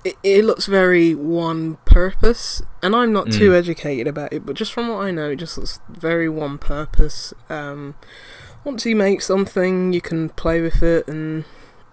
It, 0.06 0.18
it 0.22 0.44
looks 0.44 0.66
very 0.66 1.16
one 1.16 1.78
purpose, 1.86 2.62
and 2.82 2.94
I'm 2.94 3.14
not 3.14 3.32
too 3.32 3.52
Mm. 3.52 3.58
educated 3.58 4.06
about 4.08 4.34
it. 4.34 4.46
But 4.46 4.56
just 4.58 4.74
from 4.74 4.90
what 4.90 4.98
I 5.06 5.12
know, 5.12 5.30
it 5.30 5.38
just 5.38 5.58
looks 5.58 5.80
very 5.90 6.28
one 6.28 6.58
purpose. 6.58 7.34
Um, 7.50 7.96
once 8.66 8.86
you 8.86 8.98
make 8.98 9.22
something, 9.22 9.94
you 9.94 10.02
can 10.02 10.28
play 10.30 10.60
with 10.62 10.84
it, 10.84 11.08
and 11.08 11.46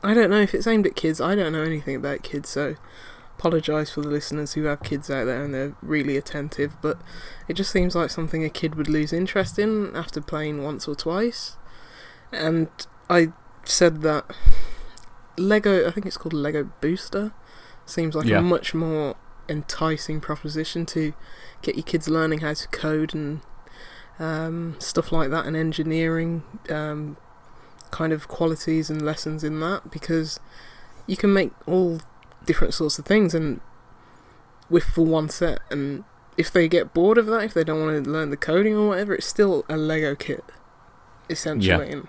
I 0.03 0.13
don't 0.15 0.29
know 0.29 0.41
if 0.41 0.55
it's 0.55 0.67
aimed 0.67 0.87
at 0.87 0.97
kids. 0.97 1.21
I 1.21 1.37
don't 1.37 1.53
know 1.53 1.63
anything 1.63 1.95
about 1.95 2.25
kids, 2.25 2.49
so 2.49 2.75
apologise 3.41 3.91
for 3.91 4.03
the 4.03 4.09
listeners 4.11 4.53
who 4.53 4.65
have 4.65 4.83
kids 4.83 5.11
out 5.11 5.25
there 5.25 5.43
and 5.43 5.55
they're 5.55 5.75
really 5.81 6.17
attentive. 6.19 6.77
But 6.83 7.01
it 7.49 7.55
just 7.55 7.71
seems 7.73 7.95
like 7.95 8.11
something 8.11 8.45
a 8.45 8.51
kid 8.51 8.75
would 8.75 8.89
lose 8.89 9.13
interest 9.15 9.59
in 9.59 9.97
after 9.97 10.21
playing 10.21 10.63
once 10.63 10.87
or 10.87 10.95
twice. 10.95 11.57
And 12.33 12.69
I 13.09 13.33
said 13.65 14.03
that 14.03 14.31
Lego, 15.39 15.89
I 15.89 15.91
think 15.91 16.05
it's 16.07 16.19
called 16.19 16.35
Lego 16.35 16.71
Booster, 16.83 17.33
seems 17.87 18.15
like 18.15 18.27
Yeah. 18.27 18.39
a 18.39 18.43
much 18.43 18.75
more 18.75 19.15
enticing 19.49 20.21
proposition 20.21 20.85
to 20.87 21.13
get 21.63 21.75
your 21.77 21.83
kids 21.85 22.09
learning 22.09 22.41
how 22.41 22.53
to 22.53 22.69
code 22.69 23.15
and 23.15 23.41
um, 24.19 24.77
stuff 24.79 25.13
like 25.13 25.31
that 25.31 25.47
and 25.47 25.57
engineering 25.57 26.43
um, 26.69 27.17
kind 27.91 28.13
of 28.13 28.29
qualities 28.29 28.91
and 28.91 29.01
lessons 29.03 29.43
in 29.43 29.61
that 29.61 29.91
because 29.91 30.39
you 31.07 31.17
can 31.17 31.33
make 31.33 31.53
all 31.67 32.01
different 32.47 32.75
sorts 32.75 32.99
of 32.99 33.05
things 33.05 33.35
and 33.35 33.61
with 34.69 34.85
for 34.85 35.05
one 35.05 35.29
set 35.29 35.61
and 35.71 36.05
if 36.37 36.51
they 36.51 36.69
get 36.69 36.95
bored 36.95 37.19
of 37.19 37.27
that 37.27 37.45
if 37.45 37.55
they 37.55 37.65
don't 37.65 37.81
want 37.81 38.05
to 38.05 38.11
learn 38.11 38.31
the 38.31 38.37
coding 38.37 38.75
or 38.75 38.89
whatever 38.89 39.15
it's 39.15 39.27
still 39.27 39.65
a 39.69 39.77
lego 39.77 40.15
kit 40.15 40.45
essentially 41.29 41.91
and 41.91 42.09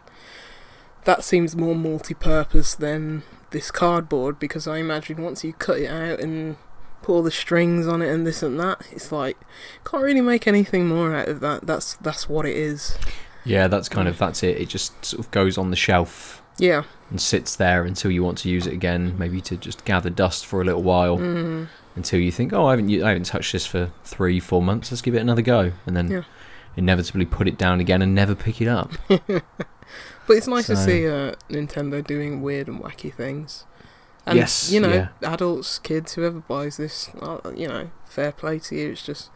that 1.03 1.23
seems 1.23 1.55
more 1.55 1.75
multi-purpose 1.75 2.75
than 2.75 3.23
this 3.49 3.71
cardboard 3.71 4.39
because 4.39 4.67
i 4.67 4.77
imagine 4.77 5.21
once 5.21 5.43
you 5.43 5.53
cut 5.53 5.79
it 5.79 5.87
out 5.87 6.19
and 6.19 6.55
put 7.01 7.13
all 7.13 7.23
the 7.23 7.31
strings 7.31 7.87
on 7.87 8.01
it 8.01 8.09
and 8.09 8.25
this 8.25 8.43
and 8.43 8.59
that 8.59 8.87
it's 8.91 9.11
like 9.11 9.37
can't 9.83 10.03
really 10.03 10.21
make 10.21 10.47
anything 10.47 10.87
more 10.87 11.15
out 11.15 11.27
of 11.27 11.39
that. 11.39 11.65
That's 11.65 11.95
that's 11.95 12.29
what 12.29 12.45
it 12.45 12.55
is. 12.55 12.97
Yeah, 13.43 13.67
that's 13.67 13.89
kind 13.89 14.07
of 14.07 14.17
that's 14.17 14.43
it. 14.43 14.57
It 14.57 14.69
just 14.69 15.03
sort 15.03 15.19
of 15.19 15.31
goes 15.31 15.57
on 15.57 15.71
the 15.71 15.75
shelf 15.75 16.41
yeah 16.61 16.83
and 17.09 17.19
sits 17.19 17.57
there 17.57 17.83
until 17.83 18.09
you 18.09 18.23
want 18.23 18.37
to 18.37 18.47
use 18.49 18.65
it 18.65 18.71
again, 18.73 19.17
maybe 19.17 19.41
to 19.41 19.57
just 19.57 19.83
gather 19.83 20.09
dust 20.09 20.45
for 20.45 20.61
a 20.61 20.63
little 20.63 20.81
while 20.83 21.17
mm, 21.17 21.67
until 21.97 22.19
you 22.21 22.31
think, 22.31 22.53
oh, 22.53 22.67
I 22.67 22.71
haven't 22.71 22.89
I 23.03 23.09
haven't 23.09 23.25
touched 23.25 23.51
this 23.51 23.65
for 23.67 23.91
three, 24.05 24.39
four 24.39 24.61
months. 24.61 24.89
Let's 24.91 25.01
give 25.01 25.13
it 25.15 25.19
another 25.19 25.41
go, 25.41 25.73
and 25.85 25.97
then 25.97 26.09
Yeah. 26.09 26.23
inevitably 26.77 27.25
put 27.25 27.49
it 27.49 27.57
down 27.57 27.81
again 27.81 28.01
and 28.01 28.15
never 28.15 28.33
pick 28.35 28.61
it 28.61 28.67
up. 28.69 28.93
But 30.27 30.37
it's 30.37 30.47
nice 30.47 30.67
to 30.67 30.77
see 30.77 31.05
uh, 31.05 31.33
Nintendo 31.49 32.05
doing 32.05 32.41
weird 32.41 32.67
and 32.69 32.79
wacky 32.81 33.13
things. 33.13 33.65
And, 34.25 34.37
Yes, 34.37 34.71
you 34.71 34.79
know, 34.79 34.93
yeah. 34.93 35.07
adults, 35.33 35.79
kids, 35.79 36.13
whoever 36.13 36.39
buys 36.39 36.77
this, 36.77 37.09
uh, 37.21 37.39
you 37.55 37.67
know, 37.67 37.89
fair 38.05 38.31
play 38.31 38.59
to 38.59 38.75
you. 38.75 38.91
It's 38.91 39.03
just 39.05 39.29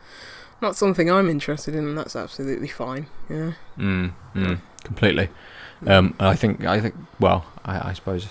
not 0.61 0.75
something 0.77 1.11
I'm 1.11 1.29
interested 1.29 1.75
in, 1.75 1.85
and 1.87 1.97
that's 1.97 2.15
absolutely 2.15 2.67
fine. 2.69 3.07
Yeah. 3.29 3.53
Mm, 3.77 4.13
mm, 4.35 4.59
completely. 4.85 5.29
Um, 5.85 6.15
I 6.19 6.35
think 6.35 6.65
I 6.65 6.79
think 6.81 6.95
well, 7.19 7.45
I, 7.63 7.89
I 7.89 7.93
suppose. 7.93 8.27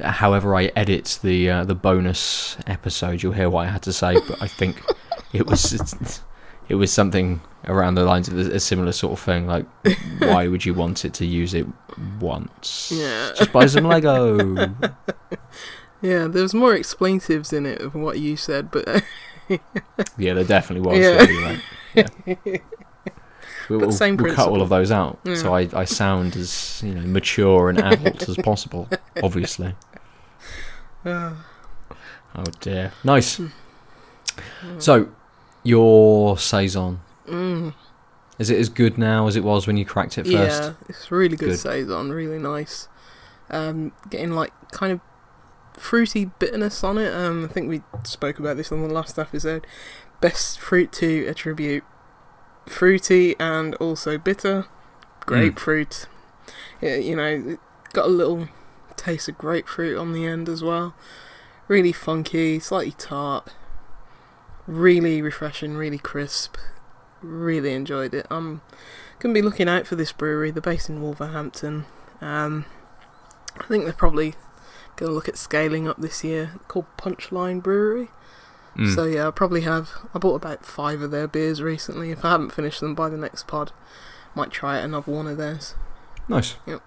However, 0.00 0.54
I 0.54 0.70
edit 0.76 1.18
the 1.22 1.50
uh, 1.50 1.64
the 1.64 1.74
bonus 1.74 2.56
episode, 2.66 3.22
you'll 3.22 3.32
hear 3.32 3.50
what 3.50 3.66
I 3.66 3.70
had 3.70 3.82
to 3.82 3.92
say. 3.92 4.14
But 4.14 4.40
I 4.40 4.46
think 4.46 4.80
it 5.32 5.46
was 5.46 6.22
it 6.68 6.74
was 6.76 6.92
something 6.92 7.40
around 7.66 7.96
the 7.96 8.04
lines 8.04 8.28
of 8.28 8.38
a, 8.38 8.60
similar 8.60 8.92
sort 8.92 9.12
of 9.12 9.20
thing. 9.20 9.46
Like, 9.46 9.66
why 10.20 10.48
would 10.48 10.64
you 10.64 10.72
want 10.72 11.04
it 11.04 11.12
to 11.14 11.26
use 11.26 11.52
it 11.52 11.66
once? 12.20 12.92
Yeah. 12.94 13.32
Just 13.36 13.52
buy 13.52 13.66
some 13.66 13.84
Lego. 13.84 14.72
Yeah, 16.02 16.28
there 16.28 16.42
was 16.42 16.54
more 16.54 16.74
expletives 16.74 17.52
in 17.52 17.66
it 17.66 17.82
of 17.82 17.94
what 17.94 18.18
you 18.18 18.36
said, 18.36 18.70
but 18.70 18.86
yeah, 20.16 20.32
there 20.34 20.44
definitely 20.44 20.88
was. 20.88 20.98
Yeah. 20.98 21.56
Right. 21.94 22.38
Yeah. 22.46 22.56
We, 23.70 23.76
will 23.76 23.88
we'll 23.88 24.34
cut 24.34 24.48
all 24.48 24.62
of 24.62 24.68
those 24.68 24.90
out, 24.90 25.20
so 25.36 25.54
I, 25.54 25.68
I 25.72 25.84
sound 25.84 26.34
as 26.34 26.82
you 26.84 26.92
know 26.92 27.02
mature 27.02 27.70
and 27.70 27.78
adult 27.78 28.28
as 28.28 28.36
possible. 28.38 28.88
Obviously. 29.22 29.74
uh, 31.04 31.34
Oh 32.34 32.44
dear. 32.60 32.92
Nice. 33.04 33.38
Mm. 33.38 33.50
So, 34.78 35.08
your 35.62 36.38
saison 36.38 37.00
mm, 37.28 37.74
is 38.38 38.50
it 38.50 38.58
as 38.58 38.68
good 38.68 38.98
now 38.98 39.26
as 39.26 39.36
it 39.36 39.44
was 39.44 39.66
when 39.66 39.76
you 39.76 39.84
cracked 39.84 40.18
it 40.18 40.26
first? 40.26 40.62
yeah, 40.62 40.72
it's 40.88 41.10
really 41.10 41.36
good, 41.36 41.50
Good. 41.50 41.58
saison, 41.58 42.10
really 42.10 42.38
nice. 42.38 42.88
Um, 43.50 43.92
getting 44.08 44.32
like 44.32 44.52
kind 44.72 44.92
of 44.92 45.00
fruity 45.80 46.24
bitterness 46.24 46.82
on 46.82 46.98
it. 46.98 47.12
Um, 47.14 47.44
I 47.44 47.48
think 47.48 47.68
we 47.68 47.82
spoke 48.04 48.38
about 48.38 48.56
this 48.56 48.72
on 48.72 48.82
the 48.82 48.92
last 48.92 49.18
episode. 49.18 49.66
Best 50.20 50.58
fruit 50.58 50.92
to 50.92 51.26
attribute 51.26 51.84
fruity 52.66 53.36
and 53.38 53.74
also 53.76 54.18
bitter. 54.18 54.66
Grapefruit. 55.20 56.06
Yeah, 56.80 56.96
you 56.96 57.16
know, 57.16 57.52
it 57.52 57.60
got 57.92 58.06
a 58.06 58.08
little 58.08 58.48
taste 58.96 59.28
of 59.28 59.38
grapefruit 59.38 59.98
on 59.98 60.12
the 60.12 60.26
end 60.26 60.48
as 60.48 60.62
well. 60.62 60.94
Really 61.68 61.92
funky, 61.92 62.58
slightly 62.58 62.92
tart. 62.92 63.54
Really 64.66 65.22
refreshing, 65.22 65.76
really 65.76 65.98
crisp. 65.98 66.56
Really 67.22 67.74
enjoyed 67.74 68.14
it. 68.14 68.26
I'm 68.30 68.62
gonna 69.18 69.34
be 69.34 69.42
looking 69.42 69.68
out 69.68 69.86
for 69.86 69.96
this 69.96 70.12
brewery. 70.12 70.50
They're 70.50 70.62
based 70.62 70.88
in 70.88 71.02
Wolverhampton. 71.02 71.86
Um, 72.20 72.64
I 73.58 73.64
think 73.64 73.84
they're 73.84 73.92
probably 73.92 74.34
gonna 74.96 75.12
look 75.12 75.28
at 75.28 75.36
scaling 75.36 75.86
up 75.86 75.98
this 75.98 76.24
year. 76.24 76.52
Called 76.68 76.86
Punchline 76.96 77.62
Brewery. 77.62 78.08
Mm. 78.80 78.94
So 78.94 79.04
yeah, 79.04 79.24
I'll 79.24 79.32
probably 79.32 79.60
have. 79.60 79.90
I 80.14 80.18
bought 80.18 80.36
about 80.36 80.64
five 80.64 81.02
of 81.02 81.10
their 81.10 81.28
beers 81.28 81.60
recently. 81.60 82.10
If 82.10 82.24
I 82.24 82.30
haven't 82.30 82.50
finished 82.50 82.80
them 82.80 82.94
by 82.94 83.10
the 83.10 83.18
next 83.18 83.46
pod, 83.46 83.72
might 84.34 84.50
try 84.50 84.78
another 84.78 85.12
one 85.12 85.26
of 85.26 85.36
theirs. 85.36 85.74
nice. 86.28 86.56
Yep. 86.66 86.80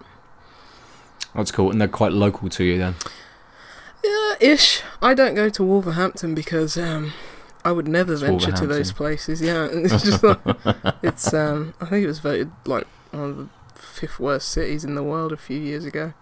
That's 1.34 1.52
cool, 1.52 1.70
and 1.70 1.80
they're 1.80 1.88
quite 1.88 2.12
local 2.12 2.48
to 2.48 2.64
you 2.64 2.78
then. 2.78 2.94
Yeah, 4.02 4.34
ish. 4.40 4.82
I 5.00 5.14
don't 5.14 5.34
go 5.34 5.48
to 5.48 5.64
Wolverhampton 5.64 6.34
because 6.34 6.76
um, 6.76 7.12
I 7.64 7.72
would 7.72 7.88
never 7.88 8.12
It's 8.12 8.22
venture 8.22 8.52
to 8.52 8.66
those 8.66 8.92
places. 8.92 9.40
Yeah, 9.40 9.64
it's 9.72 10.02
just 10.02 10.22
like, 10.24 10.38
it's. 11.02 11.32
Um, 11.32 11.74
I 11.80 11.86
think 11.86 12.04
it 12.04 12.08
was 12.08 12.18
voted 12.18 12.50
like 12.66 12.86
one 13.12 13.22
of 13.22 13.36
the 13.36 13.48
fifth 13.74 14.18
worst 14.18 14.48
cities 14.48 14.84
in 14.84 14.94
the 14.94 15.02
world 15.02 15.32
a 15.32 15.36
few 15.36 15.58
years 15.58 15.84
ago. 15.84 16.12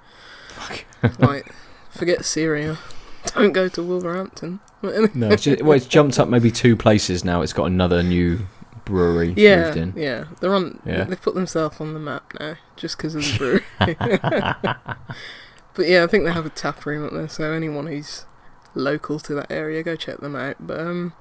Fuck. 0.49 0.85
like, 1.19 1.53
forget 1.91 2.25
Syria. 2.25 2.79
Don't 3.35 3.53
go 3.53 3.69
to 3.69 3.83
Wolverhampton. 3.83 4.61
No, 4.83 5.29
it's 5.31 5.45
just, 5.45 5.63
well, 5.63 5.77
it's 5.77 5.87
jumped 5.87 6.19
up 6.19 6.29
maybe 6.29 6.51
two 6.51 6.75
places 6.77 7.25
now. 7.25 7.41
It's 7.43 7.53
got 7.53 7.67
another 7.67 8.03
new 8.03 8.41
brewery 8.85 9.33
Yeah, 9.37 9.67
moved 9.67 9.77
in. 9.77 9.93
yeah, 9.97 10.25
they're 10.41 10.53
on. 10.53 10.81
Yeah. 10.85 11.05
They've 11.05 11.23
put 11.23 11.35
themselves 11.37 11.81
on 11.81 11.95
the 11.95 12.01
map 12.01 12.33
now 12.41 12.57
just 12.75 12.97
because 12.97 13.15
of 13.15 13.23
the 13.23 13.39
brewery. 13.39 13.65
but 15.75 15.87
yeah, 15.87 16.03
I 16.03 16.09
think 16.09 16.25
they 16.25 16.33
have 16.33 16.47
a 16.47 16.51
tap 16.51 16.85
room 16.85 17.07
up 17.07 17.13
there, 17.13 17.29
so 17.29 17.53
anyone 17.53 17.87
who's 17.87 18.27
local 18.75 19.21
to 19.21 19.35
that 19.35 19.53
area, 19.53 19.85
go 19.85 19.95
check 19.95 20.19
them 20.19 20.35
out. 20.35 20.57
But 20.59 20.81
um, 20.81 21.13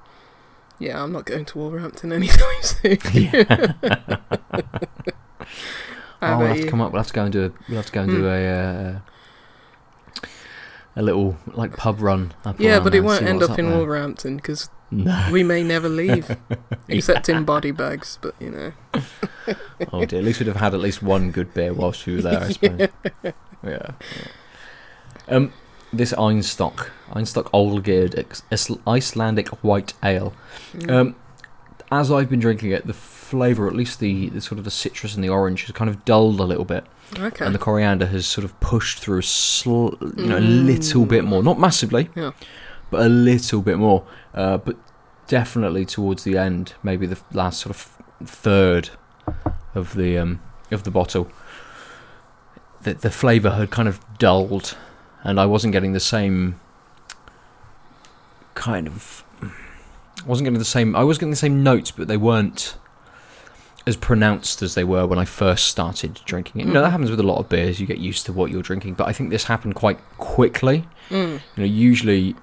yeah, 0.80 1.00
I'm 1.00 1.12
not 1.12 1.24
going 1.24 1.44
to 1.44 1.58
Wolverhampton 1.58 2.12
anytime 2.12 2.62
soon. 2.62 2.98
yeah. 3.14 3.74
oh, 6.20 6.38
we'll 6.38 6.48
have 6.48 6.56
to 6.60 6.66
come 6.68 6.80
up. 6.80 6.90
We'll 6.92 7.00
have 7.00 7.06
to 7.08 7.12
go 7.14 7.22
and 7.24 7.32
do 7.32 7.44
a. 7.44 7.52
We'll 7.68 7.76
have 7.76 7.86
to 7.86 7.92
go 7.92 8.02
and 8.02 8.10
do 8.10 8.18
Hmm. 8.22 8.24
a. 8.26 8.48
Uh, 8.48 8.98
a 10.96 11.02
little 11.02 11.36
like 11.54 11.76
pub 11.76 12.00
run. 12.00 12.32
Up 12.44 12.58
Yeah, 12.60 12.80
but 12.80 12.94
it 12.94 13.00
won't 13.00 13.24
end 13.24 13.40
what's 13.40 13.52
up 13.52 13.58
in 13.58 13.68
there. 13.68 13.76
Wolverhampton 13.78 14.36
because 14.36 14.68
No. 14.90 15.28
we 15.32 15.42
may 15.42 15.62
never 15.62 15.88
leave, 16.02 16.36
except 16.88 17.28
in 17.28 17.44
body 17.44 17.70
bags. 17.70 18.18
But 18.20 18.34
you 18.40 18.50
know, 18.50 18.72
Oh 19.92 20.04
dear. 20.04 20.18
At 20.20 20.24
least 20.24 20.40
we'd 20.40 20.46
have 20.48 20.56
had 20.56 20.74
at 20.74 20.80
least 20.80 21.02
one 21.02 21.30
good 21.30 21.54
beer 21.54 21.72
whilst 21.72 22.06
we 22.06 22.16
were 22.16 22.22
there. 22.22 22.40
I 22.40 22.48
suppose. 22.52 22.88
yeah. 23.22 23.30
yeah. 23.64 23.90
Um, 25.28 25.52
this 25.92 26.12
Einstok, 26.14 26.88
Einstok 27.10 27.44
Olgerd 27.52 28.18
Ex- 28.18 28.42
Icelandic 28.86 29.48
White 29.62 29.94
Ale. 30.02 30.32
Mm. 30.74 30.90
Um, 30.90 31.16
as 31.90 32.10
I've 32.10 32.30
been 32.30 32.40
drinking 32.40 32.70
it, 32.70 32.86
the 32.86 32.94
flavour, 32.94 33.66
at 33.68 33.74
least 33.74 34.00
the, 34.00 34.30
the 34.30 34.40
sort 34.40 34.58
of 34.58 34.64
the 34.64 34.70
citrus 34.70 35.14
and 35.14 35.22
the 35.22 35.28
orange, 35.28 35.66
has 35.66 35.72
kind 35.72 35.90
of 35.90 36.04
dulled 36.06 36.40
a 36.40 36.44
little 36.44 36.64
bit, 36.64 36.84
Okay. 37.18 37.44
and 37.44 37.54
the 37.54 37.58
coriander 37.58 38.06
has 38.06 38.26
sort 38.26 38.44
of 38.44 38.58
pushed 38.60 38.98
through 38.98 39.18
a 39.18 39.22
sl- 39.22 39.94
you 40.16 40.26
know 40.26 40.38
a 40.38 40.40
little 40.40 41.04
bit 41.06 41.24
more, 41.24 41.42
not 41.42 41.58
massively, 41.58 42.08
Yeah. 42.14 42.30
but 42.90 43.04
a 43.04 43.08
little 43.08 43.60
bit 43.62 43.78
more. 43.78 44.04
Uh, 44.34 44.56
but 44.58 44.76
definitely 45.26 45.84
towards 45.84 46.24
the 46.24 46.36
end, 46.38 46.74
maybe 46.82 47.06
the 47.06 47.18
last 47.32 47.60
sort 47.60 47.74
of 47.76 47.98
third 48.26 48.90
of 49.74 49.94
the 49.94 50.16
um, 50.18 50.40
of 50.70 50.84
the 50.84 50.90
bottle, 50.90 51.30
the 52.82 52.94
the 52.94 53.10
flavour 53.10 53.50
had 53.50 53.70
kind 53.70 53.88
of 53.88 54.00
dulled, 54.18 54.76
and 55.22 55.38
I 55.38 55.46
wasn't 55.46 55.72
getting 55.72 55.92
the 55.92 56.00
same 56.00 56.58
kind 58.54 58.86
of. 58.86 59.24
I 59.42 60.26
wasn't 60.26 60.46
getting 60.46 60.58
the 60.60 60.64
same. 60.64 60.94
I 60.94 61.02
was 61.04 61.18
getting 61.18 61.30
the 61.30 61.36
same 61.36 61.62
notes, 61.62 61.90
but 61.90 62.06
they 62.08 62.16
weren't 62.16 62.76
as 63.86 63.96
pronounced 63.96 64.62
as 64.62 64.74
they 64.74 64.84
were 64.84 65.06
when 65.06 65.18
I 65.18 65.24
first 65.24 65.66
started 65.66 66.20
drinking 66.24 66.60
it. 66.60 66.66
You 66.66 66.72
know, 66.72 66.82
that 66.82 66.88
Mhm. 66.88 66.92
happens 66.92 67.10
with 67.10 67.20
a 67.20 67.24
lot 67.24 67.38
of 67.38 67.48
beers. 67.48 67.80
You 67.80 67.86
get 67.86 67.98
used 67.98 68.26
to 68.26 68.32
what 68.32 68.50
you're 68.50 68.62
drinking, 68.62 68.94
but 68.94 69.08
I 69.08 69.12
think 69.12 69.30
this 69.30 69.44
happened 69.44 69.74
quite 69.74 69.98
quickly. 70.18 70.84
Mm. 71.10 71.40
You 71.56 71.62
know, 71.62 71.64
usually 71.64 72.36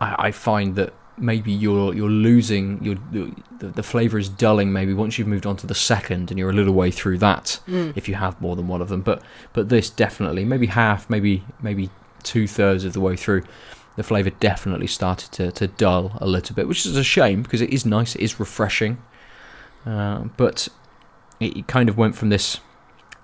I, 0.00 0.16
I 0.28 0.30
find 0.32 0.74
that 0.76 0.92
maybe 1.18 1.52
you're 1.52 1.94
you're 1.94 2.10
losing 2.10 2.82
your 2.82 2.96
the, 3.12 3.68
the 3.68 3.82
flavor 3.82 4.18
is 4.18 4.28
dulling 4.28 4.72
maybe 4.72 4.94
once 4.94 5.18
you've 5.18 5.28
moved 5.28 5.46
on 5.46 5.56
to 5.58 5.66
the 5.66 5.74
second 5.74 6.30
and 6.30 6.38
you're 6.38 6.50
a 6.50 6.54
little 6.54 6.72
way 6.72 6.90
through 6.90 7.18
that 7.18 7.60
Mm. 7.68 7.92
if 7.96 8.08
you 8.08 8.14
have 8.14 8.40
more 8.40 8.56
than 8.56 8.66
one 8.66 8.80
of 8.80 8.88
them 8.88 9.02
but 9.02 9.22
but 9.52 9.68
this 9.68 9.90
definitely 9.90 10.44
maybe 10.46 10.66
half 10.66 11.08
maybe 11.10 11.44
maybe 11.60 11.90
two 12.22 12.46
thirds 12.48 12.84
of 12.86 12.94
the 12.94 13.00
way 13.00 13.14
through 13.14 13.42
the 13.96 14.02
flavor 14.02 14.30
definitely 14.40 14.86
started 14.86 15.30
to, 15.32 15.52
to 15.52 15.68
dull 15.68 16.16
a 16.20 16.26
little 16.26 16.56
bit 16.56 16.66
which 16.66 16.86
is 16.86 16.96
a 16.96 17.04
shame 17.04 17.42
because 17.42 17.60
it 17.60 17.68
is 17.70 17.84
nice 17.84 18.14
it 18.16 18.22
is 18.22 18.40
refreshing 18.40 18.96
uh, 19.86 20.24
but 20.36 20.68
it, 21.40 21.56
it 21.56 21.66
kind 21.66 21.88
of 21.88 21.96
went 21.96 22.14
from 22.14 22.28
this 22.28 22.58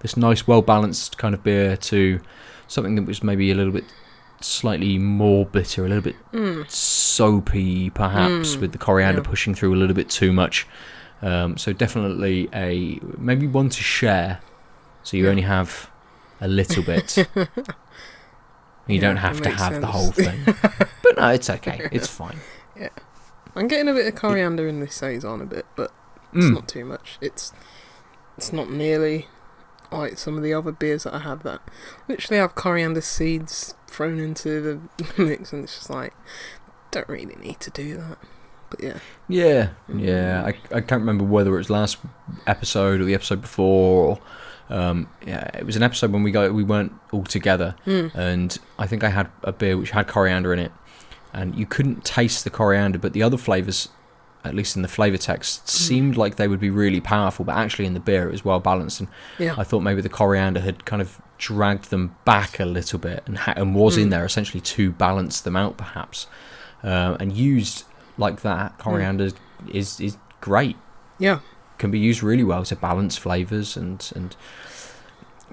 this 0.01 0.17
nice 0.17 0.47
well 0.47 0.63
balanced 0.63 1.19
kind 1.19 1.35
of 1.35 1.43
beer 1.43 1.77
to 1.77 2.21
something 2.69 2.95
that 2.95 3.07
was 3.07 3.23
maybe 3.23 3.51
a 3.51 3.55
little 3.55 3.73
bit 3.73 3.85
slightly 4.41 4.97
more 4.99 5.45
bitter 5.47 5.85
a 5.85 5.89
little 5.89 6.03
bit 6.03 6.15
Mm. 6.33 6.71
soapy 6.71 7.91
perhaps 7.91 8.55
Mm, 8.57 8.61
with 8.61 8.73
the 8.73 8.79
coriander 8.79 9.21
yeah. 9.23 9.29
pushing 9.29 9.55
through 9.55 9.75
a 9.75 9.77
little 9.77 9.97
bit 9.97 10.09
too 10.09 10.33
much. 10.33 10.67
Um, 11.23 11.57
so 11.57 11.73
definitely 11.73 12.49
a 12.55 13.01
maybe 13.19 13.49
one 13.49 13.69
to 13.71 13.83
share. 13.83 14.39
So 15.03 15.17
you 15.17 15.25
Yeah. 15.25 15.31
only 15.31 15.43
have 15.43 15.91
a 16.41 16.47
little 16.49 16.83
bit. 16.85 17.27
You 18.87 18.95
Yeah, 18.95 19.01
don't 19.03 19.17
have 19.17 19.43
to 19.43 19.51
have 19.51 19.81
the 19.83 19.87
whole 19.89 20.13
thing. 20.13 20.41
But 21.03 21.17
no 21.19 21.29
it's 21.29 21.51
okay. 21.51 21.89
It's 21.93 22.07
fine. 22.09 22.39
Yeah. 22.79 22.89
I'm 23.55 23.67
getting 23.69 23.89
a 23.89 23.93
bit 23.93 24.07
of 24.07 24.15
coriander 24.15 24.67
in 24.69 24.81
this 24.81 24.95
saison 24.95 25.41
a 25.43 25.45
bit, 25.47 25.67
but 25.77 25.91
it's 26.33 26.47
Mm. 26.47 26.55
not 26.55 26.69
too 26.69 26.85
much. 26.85 27.19
It's 27.21 27.53
it's 28.37 28.53
not 28.53 28.71
nearly 28.71 29.27
like 29.91 30.19
some 30.19 30.37
of 30.37 30.43
the 30.43 30.53
other 30.55 30.71
beers 30.71 31.05
that 31.05 31.15
I 31.15 31.21
have 31.21 31.43
that 31.45 31.61
literally 32.09 32.39
have 32.41 32.55
coriander 32.55 33.01
seeds 33.01 33.75
thrown 33.87 34.19
into 34.19 34.61
the 34.99 35.07
mix, 35.23 35.53
and 35.53 35.65
it's 35.65 35.75
just 35.77 35.91
like 35.91 36.15
don't 36.91 37.09
really 37.09 37.37
need 37.37 37.61
to 37.61 37.71
do 37.71 37.97
that. 37.97 38.19
But 38.71 38.83
yeah, 38.83 38.99
Yeah, 39.29 39.71
yeah. 39.95 40.43
I, 40.45 40.49
I 40.77 40.81
can't 40.83 41.01
remember 41.01 41.25
whether 41.25 41.55
it 41.55 41.59
was 41.59 41.71
last 41.71 41.97
episode 42.47 43.01
or 43.01 43.05
the 43.05 43.15
episode 43.15 43.41
before. 43.41 44.19
Or, 44.71 44.75
um, 44.77 45.09
yeah, 45.27 45.49
it 45.57 45.65
was 45.65 45.75
an 45.77 45.83
episode 45.83 46.13
when 46.13 46.23
we 46.23 46.31
got 46.31 46.53
we 46.53 46.63
weren't 46.65 46.93
all 47.11 47.25
together, 47.25 47.75
mm. 47.87 48.15
and 48.15 48.59
I 48.79 48.87
think 48.87 49.03
I 49.03 49.09
had 49.09 49.31
a 49.43 49.53
beer 49.53 49.79
which 49.79 49.91
had 49.93 50.07
coriander 50.07 50.53
in 50.53 50.59
it, 50.59 50.73
and 51.33 51.55
you 51.57 51.65
couldn't 51.65 52.05
taste 52.05 52.45
the 52.45 52.51
coriander, 52.51 52.99
but 52.99 53.15
the 53.15 53.23
other 53.23 53.39
flavors, 53.39 53.89
at 54.49 54.55
least 54.55 54.75
in 54.77 54.83
the 54.83 54.89
flavor 54.89 55.17
text, 55.19 55.69
seemed 55.69 56.17
like 56.17 56.37
they 56.37 56.49
would 56.49 56.61
be 56.61 56.71
really 56.71 57.01
powerful. 57.01 57.45
But 57.45 57.57
actually, 57.57 57.87
in 57.87 57.95
the 57.95 58.01
beer, 58.01 58.29
it 58.29 58.33
was 58.33 58.45
well 58.45 58.61
balanced, 58.61 59.01
and 59.01 59.09
yeah, 59.39 59.55
I 59.59 59.65
thought 59.65 59.81
maybe 59.81 60.01
the 60.01 60.09
coriander 60.09 60.61
had 60.61 60.85
kind 60.85 61.01
of 61.03 61.21
dragged 61.39 61.91
them 61.91 62.17
back 62.25 62.59
a 62.59 62.65
little 62.65 62.99
bit 62.99 63.23
and, 63.27 63.39
ha- 63.39 63.55
and 63.57 63.75
was 63.75 63.97
in 63.97 64.09
Mm. 64.09 64.11
there 64.11 64.25
essentially 64.25 64.61
to 64.61 64.91
balance 64.91 65.41
them 65.41 65.55
out, 65.55 65.77
perhaps. 65.77 66.27
Um, 66.83 67.17
and 67.21 67.33
used 67.33 67.85
like 68.17 68.43
that, 68.43 68.79
coriander 68.79 69.31
is 69.73 70.01
is 70.01 70.17
great. 70.41 70.77
yeah, 71.19 71.39
Can 71.79 71.91
be 71.93 71.99
used 71.99 72.23
really 72.23 72.45
well 72.45 72.65
to 72.65 72.75
balance 72.77 73.17
flavors 73.17 73.77
and 73.77 74.11
and 74.17 74.35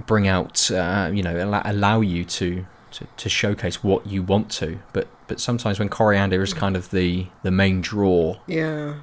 bring 0.05 0.27
out, 0.27 0.69
uh, 0.71 1.10
you 1.13 1.23
know, 1.23 1.38
allow, 1.43 1.62
allow 1.65 2.01
you 2.01 2.25
to, 2.25 2.65
to 2.91 3.08
to 3.17 3.29
showcase 3.29 3.84
what 3.84 4.05
you 4.08 4.23
want 4.23 4.49
to. 4.51 4.79
But 4.93 5.08
but 5.28 5.40
sometimes 5.40 5.80
when 5.80 5.90
coriander 5.90 6.42
is 6.42 6.54
kind 6.54 6.76
of 6.76 6.92
the 6.92 7.28
the 7.44 7.52
main 7.52 7.82
draw 7.82 8.38
yeah. 8.48 8.96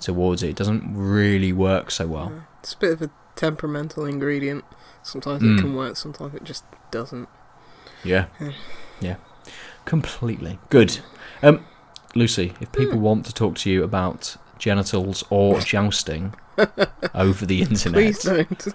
towards 0.00 0.42
it, 0.42 0.50
it 0.50 0.56
doesn't 0.56 0.82
really 0.94 1.52
work 1.52 1.90
so 1.90 2.06
well. 2.06 2.32
yeah. 2.34 2.40
It's 2.60 2.74
a 2.74 2.78
bit 2.78 2.92
of 2.92 3.02
a 3.02 3.10
temperamental 3.36 4.04
ingredient. 4.04 4.64
Sometimes 5.02 5.42
Mm. 5.42 5.58
it 5.58 5.60
can 5.62 5.74
work, 5.74 5.96
sometimes 5.96 6.34
it 6.34 6.44
just 6.44 6.64
doesn't. 6.90 7.28
Yeah. 8.04 8.26
Yeah. 8.40 8.52
Yeah. 9.00 9.16
Completely. 9.84 10.58
Good. 10.68 11.00
Um, 11.42 11.64
Lucy, 12.14 12.52
if 12.60 12.70
people 12.72 12.98
want 12.98 13.24
to 13.26 13.32
talk 13.32 13.56
to 13.56 13.70
you 13.70 13.82
about 13.82 14.36
genitals 14.58 15.24
or 15.30 15.60
jousting 15.60 16.34
over 17.14 17.46
the 17.46 17.62
internet, 17.62 17.94
Please 17.94 18.22
don't. 18.22 18.68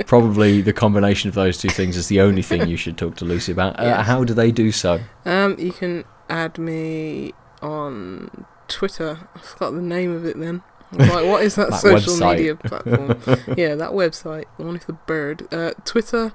probably 0.06 0.60
the 0.62 0.72
combination 0.72 1.28
of 1.28 1.34
those 1.34 1.58
two 1.58 1.68
things 1.68 1.96
is 1.96 2.08
the 2.08 2.20
only 2.20 2.42
thing 2.42 2.66
you 2.68 2.76
should 2.76 2.96
talk 2.98 3.16
to 3.16 3.24
Lucy 3.24 3.52
about. 3.52 3.78
Uh, 3.78 4.02
how 4.02 4.24
do 4.24 4.34
they 4.34 4.50
do 4.50 4.72
so? 4.72 5.00
Um, 5.24 5.56
you 5.58 5.72
can 5.72 6.04
add 6.28 6.58
me 6.58 7.32
on 7.62 8.46
Twitter. 8.68 9.28
I 9.34 9.38
forgot 9.40 9.70
the 9.72 9.82
name 9.82 10.14
of 10.14 10.24
it 10.24 10.38
then. 10.38 10.62
Like, 10.92 11.26
what 11.26 11.42
is 11.42 11.54
that, 11.56 11.70
That 11.70 11.80
social 11.80 12.14
website. 12.14 12.36
media 12.36 12.56
platform? 12.56 13.08
yeah, 13.56 13.74
that 13.76 13.90
website, 13.92 14.44
the 14.58 14.64
one 14.64 14.72
with 14.74 14.86
the 14.86 14.94
bird. 14.94 15.46
Uh, 15.52 15.72
Twitter, 15.84 16.32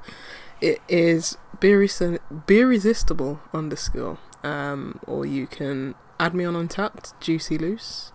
it 0.62 0.80
is 0.88 1.38
beerresistible 1.60 3.40
underscore. 3.54 4.18
Um, 4.44 5.00
or 5.08 5.26
you 5.26 5.48
can 5.48 5.96
add 6.20 6.34
me 6.34 6.46
on 6.46 6.54
Untappd, 6.54 7.14
Juicy 7.20 7.58
Loose, 7.58 8.12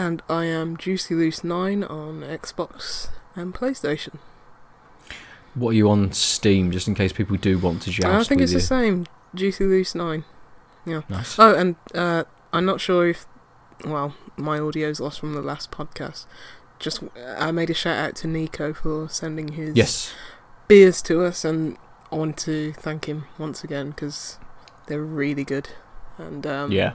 and 0.00 0.22
I 0.30 0.46
am 0.46 0.78
Juicy 0.78 1.14
Loose 1.14 1.44
Nine 1.44 1.84
on 1.84 2.22
Xbox 2.22 3.08
and 3.36 3.54
PlayStation. 3.54 4.18
What 5.54 5.70
are 5.70 5.74
you 5.74 5.90
on 5.90 6.12
Steam, 6.12 6.70
just 6.70 6.88
in 6.88 6.94
case 6.94 7.12
people 7.12 7.36
do 7.36 7.58
want 7.58 7.82
to 7.82 7.90
joust 7.90 8.06
I 8.06 8.24
think 8.24 8.40
it's 8.40 8.52
you? 8.52 8.58
the 8.58 8.64
same, 8.64 9.06
Juicy 9.34 9.64
Loose 9.64 9.94
Nine. 9.94 10.24
Yeah. 10.86 11.02
Nice. 11.10 11.38
Oh, 11.38 11.54
and 11.54 11.76
uh, 11.94 12.24
I'm 12.52 12.64
not 12.64 12.80
sure 12.80 13.08
if, 13.08 13.26
well, 13.84 14.14
my 14.38 14.58
audio's 14.58 15.00
lost 15.00 15.20
from 15.20 15.34
the 15.34 15.42
last 15.42 15.70
podcast. 15.70 16.24
Just 16.78 17.02
I 17.36 17.50
made 17.50 17.68
a 17.68 17.74
shout 17.74 17.98
out 17.98 18.16
to 18.16 18.26
Nico 18.26 18.72
for 18.72 19.06
sending 19.10 19.48
his 19.52 19.76
Yes. 19.76 20.14
beers 20.66 21.02
to 21.02 21.22
us, 21.24 21.44
and 21.44 21.76
I 22.10 22.16
want 22.16 22.38
to 22.38 22.72
thank 22.72 23.04
him 23.04 23.24
once 23.36 23.62
again 23.62 23.90
because 23.90 24.38
they're 24.86 25.02
really 25.02 25.44
good. 25.44 25.68
And 26.16 26.46
um, 26.46 26.72
yeah. 26.72 26.92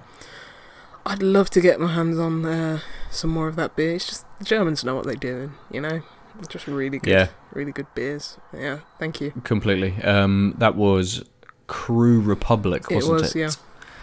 I'd 1.05 1.21
love 1.21 1.49
to 1.51 1.61
get 1.61 1.79
my 1.79 1.93
hands 1.93 2.17
on 2.17 2.45
uh, 2.45 2.79
some 3.11 3.29
more 3.29 3.47
of 3.47 3.55
that 3.57 3.75
beer. 3.75 3.95
It's 3.95 4.07
just 4.07 4.25
the 4.39 4.45
Germans 4.45 4.83
know 4.83 4.95
what 4.95 5.05
they're 5.05 5.15
doing, 5.15 5.53
you 5.71 5.81
know. 5.81 6.01
It's 6.39 6.47
just 6.49 6.67
really 6.67 6.97
good, 6.99 7.11
Yeah. 7.11 7.27
really 7.53 7.71
good 7.71 7.87
beers. 7.95 8.37
Yeah, 8.53 8.79
thank 8.99 9.21
you. 9.21 9.31
Completely. 9.43 9.95
Um, 10.03 10.55
that 10.57 10.75
was 10.75 11.23
Crew 11.67 12.19
Republic, 12.19 12.89
wasn't 12.89 13.21
was, 13.21 13.35
it? 13.35 13.39
yeah. 13.39 13.51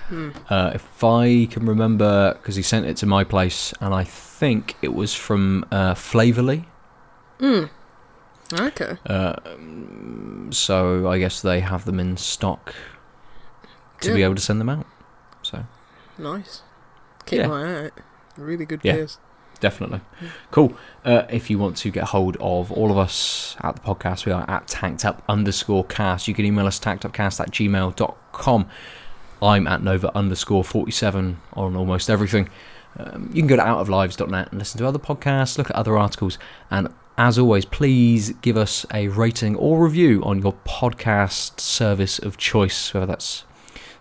Hmm. 0.08 0.30
Uh, 0.48 0.70
if 0.74 1.04
I 1.04 1.46
can 1.50 1.66
remember, 1.66 2.34
because 2.34 2.56
he 2.56 2.62
sent 2.62 2.86
it 2.86 2.96
to 2.98 3.06
my 3.06 3.24
place, 3.24 3.74
and 3.80 3.92
I 3.94 4.04
think 4.04 4.76
it 4.80 4.94
was 4.94 5.14
from 5.14 5.64
uh, 5.70 5.94
Flavourly. 5.94 6.66
Mm. 7.38 7.70
Okay. 8.52 8.96
Uh, 9.06 9.36
so 10.50 11.08
I 11.08 11.18
guess 11.18 11.40
they 11.42 11.60
have 11.60 11.84
them 11.84 11.98
in 11.98 12.16
stock 12.16 12.74
to 14.00 14.14
be 14.14 14.22
able 14.22 14.34
to 14.34 14.40
send 14.40 14.60
them 14.60 14.68
out. 14.68 14.86
So 15.42 15.64
Nice. 16.18 16.62
Keep 17.26 17.38
Yeah. 17.40 17.46
my 17.48 17.62
eye 17.64 17.84
out. 17.86 17.92
Really 18.36 18.64
good 18.64 18.80
Yeah. 18.82 19.06
definitely 19.60 20.00
cool. 20.50 20.74
Uh, 21.04 21.22
if 21.30 21.48
you 21.50 21.58
want 21.58 21.76
to 21.76 21.90
get 21.90 22.04
hold 22.04 22.36
of 22.40 22.72
all 22.72 22.90
of 22.90 22.98
us 22.98 23.56
at 23.62 23.76
the 23.76 23.80
podcast, 23.82 24.26
we 24.26 24.32
are 24.32 24.44
at 24.50 24.66
tanked 24.66 25.04
up 25.04 25.22
underscore 25.28 25.84
cast. 25.84 26.26
You 26.26 26.34
can 26.34 26.44
email 26.44 26.66
us 26.66 26.80
tankedupcast 26.80 27.38
at 27.40 27.50
gmail.com. 27.50 28.66
I'm 29.40 29.66
at 29.66 29.82
Nova 29.82 30.16
underscore 30.16 30.64
47 30.64 31.38
on 31.52 31.76
almost 31.76 32.08
everything. 32.10 32.48
Um, 32.98 33.30
you 33.32 33.40
can 33.42 33.46
go 33.46 33.56
to 33.56 33.62
outoflives.net 33.62 34.48
and 34.50 34.58
listen 34.58 34.78
to 34.78 34.86
other 34.86 34.98
podcasts, 34.98 35.58
look 35.58 35.70
at 35.70 35.76
other 35.76 35.96
articles, 35.96 36.38
and 36.70 36.88
as 37.18 37.38
always, 37.38 37.64
please 37.64 38.30
give 38.42 38.56
us 38.56 38.84
a 38.92 39.08
rating 39.08 39.54
or 39.56 39.82
review 39.84 40.22
on 40.24 40.40
your 40.42 40.54
podcast 40.66 41.60
service 41.60 42.18
of 42.18 42.36
choice, 42.36 42.92
whether 42.94 43.06
that's 43.06 43.44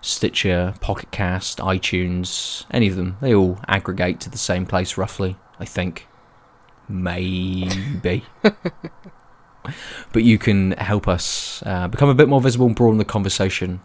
Stitcher, 0.01 0.73
Pocket 0.81 1.11
Cast, 1.11 1.59
iTunes, 1.59 2.65
any 2.71 2.87
of 2.87 2.95
them. 2.95 3.17
They 3.21 3.33
all 3.33 3.59
aggregate 3.67 4.19
to 4.21 4.29
the 4.29 4.37
same 4.37 4.65
place 4.65 4.97
roughly, 4.97 5.37
I 5.59 5.65
think. 5.65 6.07
Maybe. 6.89 8.25
but 8.41 10.23
you 10.23 10.37
can 10.37 10.71
help 10.71 11.07
us 11.07 11.63
uh, 11.65 11.87
become 11.87 12.09
a 12.09 12.15
bit 12.15 12.27
more 12.27 12.41
visible 12.41 12.65
and 12.65 12.75
broaden 12.75 12.97
the 12.97 13.05
conversation. 13.05 13.81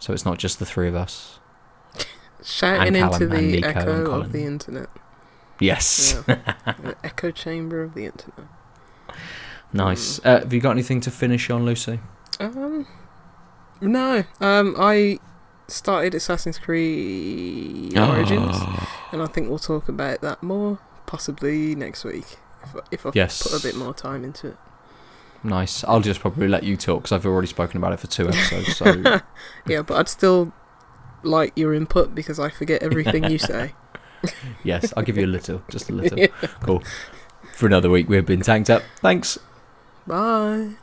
So 0.00 0.12
it's 0.12 0.24
not 0.24 0.38
just 0.38 0.58
the 0.58 0.66
three 0.66 0.88
of 0.88 0.96
us. 0.96 1.38
Shouting 2.42 2.96
into 2.96 3.28
the 3.28 3.62
echo 3.62 4.10
of 4.10 4.32
the 4.32 4.44
internet. 4.44 4.88
Yes. 5.60 6.20
Yeah. 6.26 6.34
the 6.82 6.96
echo 7.04 7.30
chamber 7.30 7.82
of 7.82 7.94
the 7.94 8.06
internet. 8.06 8.48
nice. 9.72 10.18
Uh, 10.24 10.40
have 10.40 10.52
you 10.52 10.60
got 10.60 10.72
anything 10.72 11.00
to 11.02 11.10
finish 11.12 11.48
on, 11.50 11.64
Lucy? 11.64 12.00
Um, 12.40 12.88
no. 13.82 14.24
Um, 14.40 14.74
I 14.78 15.18
started 15.68 16.14
Assassin's 16.14 16.58
Creed 16.58 17.96
Origins, 17.98 18.56
and 19.12 19.22
I 19.22 19.26
think 19.26 19.48
we'll 19.48 19.58
talk 19.58 19.88
about 19.88 20.20
that 20.22 20.42
more 20.42 20.78
possibly 21.06 21.74
next 21.74 22.04
week 22.04 22.38
if 22.64 22.76
I, 22.76 22.80
if 22.90 23.06
I 23.06 23.10
Yes. 23.14 23.42
put 23.42 23.58
a 23.58 23.62
bit 23.62 23.74
more 23.76 23.92
time 23.94 24.24
into 24.24 24.48
it. 24.48 24.56
Nice. 25.44 25.82
I'll 25.84 26.00
just 26.00 26.20
probably 26.20 26.46
let 26.48 26.62
you 26.62 26.76
talk 26.76 27.02
because 27.02 27.12
I've 27.12 27.26
already 27.26 27.48
spoken 27.48 27.76
about 27.78 27.92
it 27.92 28.00
for 28.00 28.06
two 28.06 28.28
episodes. 28.28 28.76
So 28.76 29.20
Yeah, 29.66 29.82
but 29.82 29.96
I'd 29.96 30.08
still 30.08 30.52
like 31.24 31.52
your 31.56 31.74
input 31.74 32.14
because 32.14 32.38
I 32.38 32.48
forget 32.50 32.82
everything 32.82 33.24
you 33.24 33.38
say. 33.38 33.74
yes, 34.64 34.92
I'll 34.96 35.02
give 35.02 35.18
you 35.18 35.26
a 35.26 35.26
little, 35.26 35.62
just 35.68 35.90
a 35.90 35.92
little. 35.92 36.16
Yeah. 36.18 36.28
Cool. 36.60 36.82
For 37.54 37.66
another 37.66 37.90
week, 37.90 38.08
we've 38.08 38.24
been 38.24 38.40
tanked 38.42 38.70
up. 38.70 38.82
Thanks. 39.00 39.38
Bye. 40.06 40.74